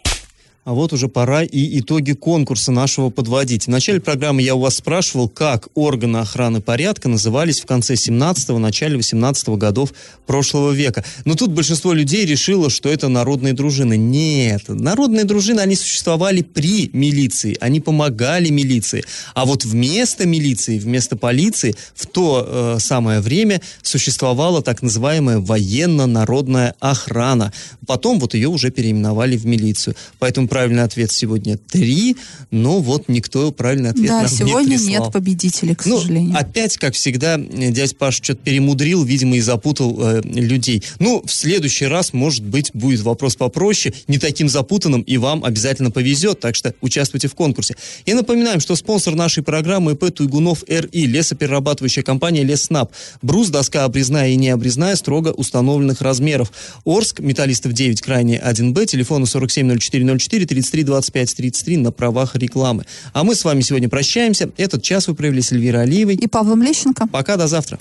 А 0.66 0.72
вот 0.72 0.94
уже 0.94 1.10
пора 1.10 1.44
и 1.44 1.80
итоги 1.80 2.14
конкурса 2.14 2.72
нашего 2.72 3.10
подводить. 3.10 3.66
В 3.66 3.68
начале 3.68 4.00
программы 4.00 4.42
я 4.42 4.56
у 4.56 4.62
вас 4.62 4.78
спрашивал, 4.78 5.28
как 5.28 5.68
органы 5.74 6.18
охраны 6.18 6.62
порядка 6.62 7.10
назывались 7.10 7.60
в 7.60 7.66
конце 7.66 7.96
17-го, 7.96 8.58
начале 8.60 8.98
18-го 8.98 9.58
годов 9.58 9.94
прошлого 10.26 10.72
века. 10.72 11.04
Но 11.26 11.36
тут 11.36 11.52
большинство 11.52 11.92
людей 11.92 12.26
решило, 12.26 12.70
что 12.70 12.88
это 12.88 13.10
народные 13.10 13.52
дружины. 13.52 13.98
Нет, 13.98 14.70
народные 14.70 15.26
дружины, 15.26 15.60
они 15.60 15.76
существовали 15.76 16.44
при 16.44 16.90
милиции, 16.94 17.58
они 17.60 17.82
помогали 17.82 18.48
милиции. 18.48 19.04
А 19.34 19.44
вот 19.46 19.66
вместо 19.66 20.26
милиции, 20.26 20.80
вместо 20.80 21.18
полиции 21.18 21.76
в 21.94 22.08
то 22.08 22.48
э, 22.48 22.80
самое 22.80 23.20
время 23.20 23.60
существовала 23.82 24.62
так 24.62 24.82
называемая 24.82 25.40
военно-народная 25.40 26.74
охрана. 26.80 27.52
Потом 27.86 28.18
вот 28.20 28.34
ее 28.34 28.48
уже 28.48 28.72
переименовали 28.72 29.36
в 29.36 29.46
милицию. 29.46 29.98
Поэтому 30.20 30.48
правильный 30.54 30.84
ответ 30.84 31.12
сегодня 31.12 31.58
три, 31.58 32.16
но 32.52 32.80
вот 32.80 33.10
никто 33.10 33.52
правильный 33.52 33.90
ответ 33.90 34.08
да, 34.08 34.20
нам 34.22 34.28
сегодня 34.28 34.70
не 34.70 34.78
прислал. 34.78 35.04
нет 35.06 35.12
победителей, 35.12 35.74
к 35.74 35.84
Ну, 35.88 35.98
сожалению. 36.00 36.38
опять, 36.38 36.78
как 36.78 36.94
всегда, 36.94 37.40
э, 37.40 37.72
дядя 37.72 37.96
Паш 37.96 38.18
что-то 38.18 38.36
перемудрил, 38.44 39.04
видимо, 39.04 39.36
и 39.36 39.42
запутал 39.42 39.98
э, 40.00 40.22
людей. 40.26 40.84
Ну, 41.00 41.24
в 41.26 41.32
следующий 41.32 41.86
раз, 41.88 42.14
может 42.14 42.44
быть, 42.44 42.70
будет 42.76 43.02
вопрос 43.02 43.36
попроще, 43.36 43.96
не 44.08 44.20
таким 44.20 44.48
запутанным, 44.48 45.02
и 45.02 45.18
вам 45.18 45.44
обязательно 45.44 45.90
повезет, 45.90 46.40
так 46.40 46.54
что 46.56 46.76
участвуйте 46.82 47.28
в 47.28 47.34
конкурсе. 47.34 47.76
И 48.06 48.14
напоминаем, 48.14 48.60
что 48.60 48.76
спонсор 48.76 49.16
нашей 49.16 49.42
программы 49.42 49.94
ИП 49.94 50.14
Туйгунов 50.14 50.64
РИ, 50.68 51.08
лесоперерабатывающая 51.08 52.04
компания 52.04 52.44
Леснаб. 52.44 52.92
Брус, 53.24 53.50
доска 53.50 53.86
обрезная 53.86 54.30
и 54.30 54.36
необрезная, 54.36 54.96
строго 54.98 55.30
установленных 55.30 56.02
размеров. 56.02 56.52
Орск, 56.86 57.22
Металлистов 57.22 57.74
9, 57.74 58.02
крайне 58.02 58.38
1Б, 58.38 58.86
телефону 58.86 59.26
470404 59.26 60.43
33 60.46 60.84
25 60.84 61.36
33 61.36 61.78
на 61.78 61.92
правах 61.92 62.36
рекламы. 62.36 62.86
А 63.14 63.24
мы 63.24 63.36
с 63.36 63.44
вами 63.44 63.62
сегодня 63.62 63.90
прощаемся. 63.90 64.50
Этот 64.58 64.84
час 64.84 65.08
вы 65.08 65.16
провели 65.16 65.42
с 65.42 65.52
Эльвирой 65.52 65.84
Алиевой. 65.84 66.16
И 66.16 66.28
Павлом 66.28 66.64
Лещенко. 66.64 67.08
Пока, 67.08 67.38
до 67.38 67.48
завтра. 67.48 67.78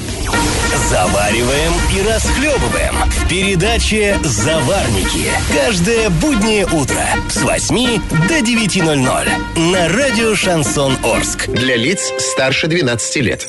Завариваем 0.89 1.73
и 1.97 2.03
расхлебываем 2.09 2.95
в 3.11 3.29
передаче 3.29 4.19
«Заварники». 4.25 5.31
Каждое 5.55 6.11
буднее 6.11 6.67
утро 6.67 7.05
с 7.31 7.43
8 7.43 8.01
до 8.29 8.39
9.00 8.39 9.71
на 9.73 9.89
радио 9.89 10.35
«Шансон 10.35 10.97
Орск». 11.05 11.49
Для 11.49 11.77
лиц 11.77 12.13
старше 12.19 12.69
12 12.69 13.17
лет. 13.17 13.49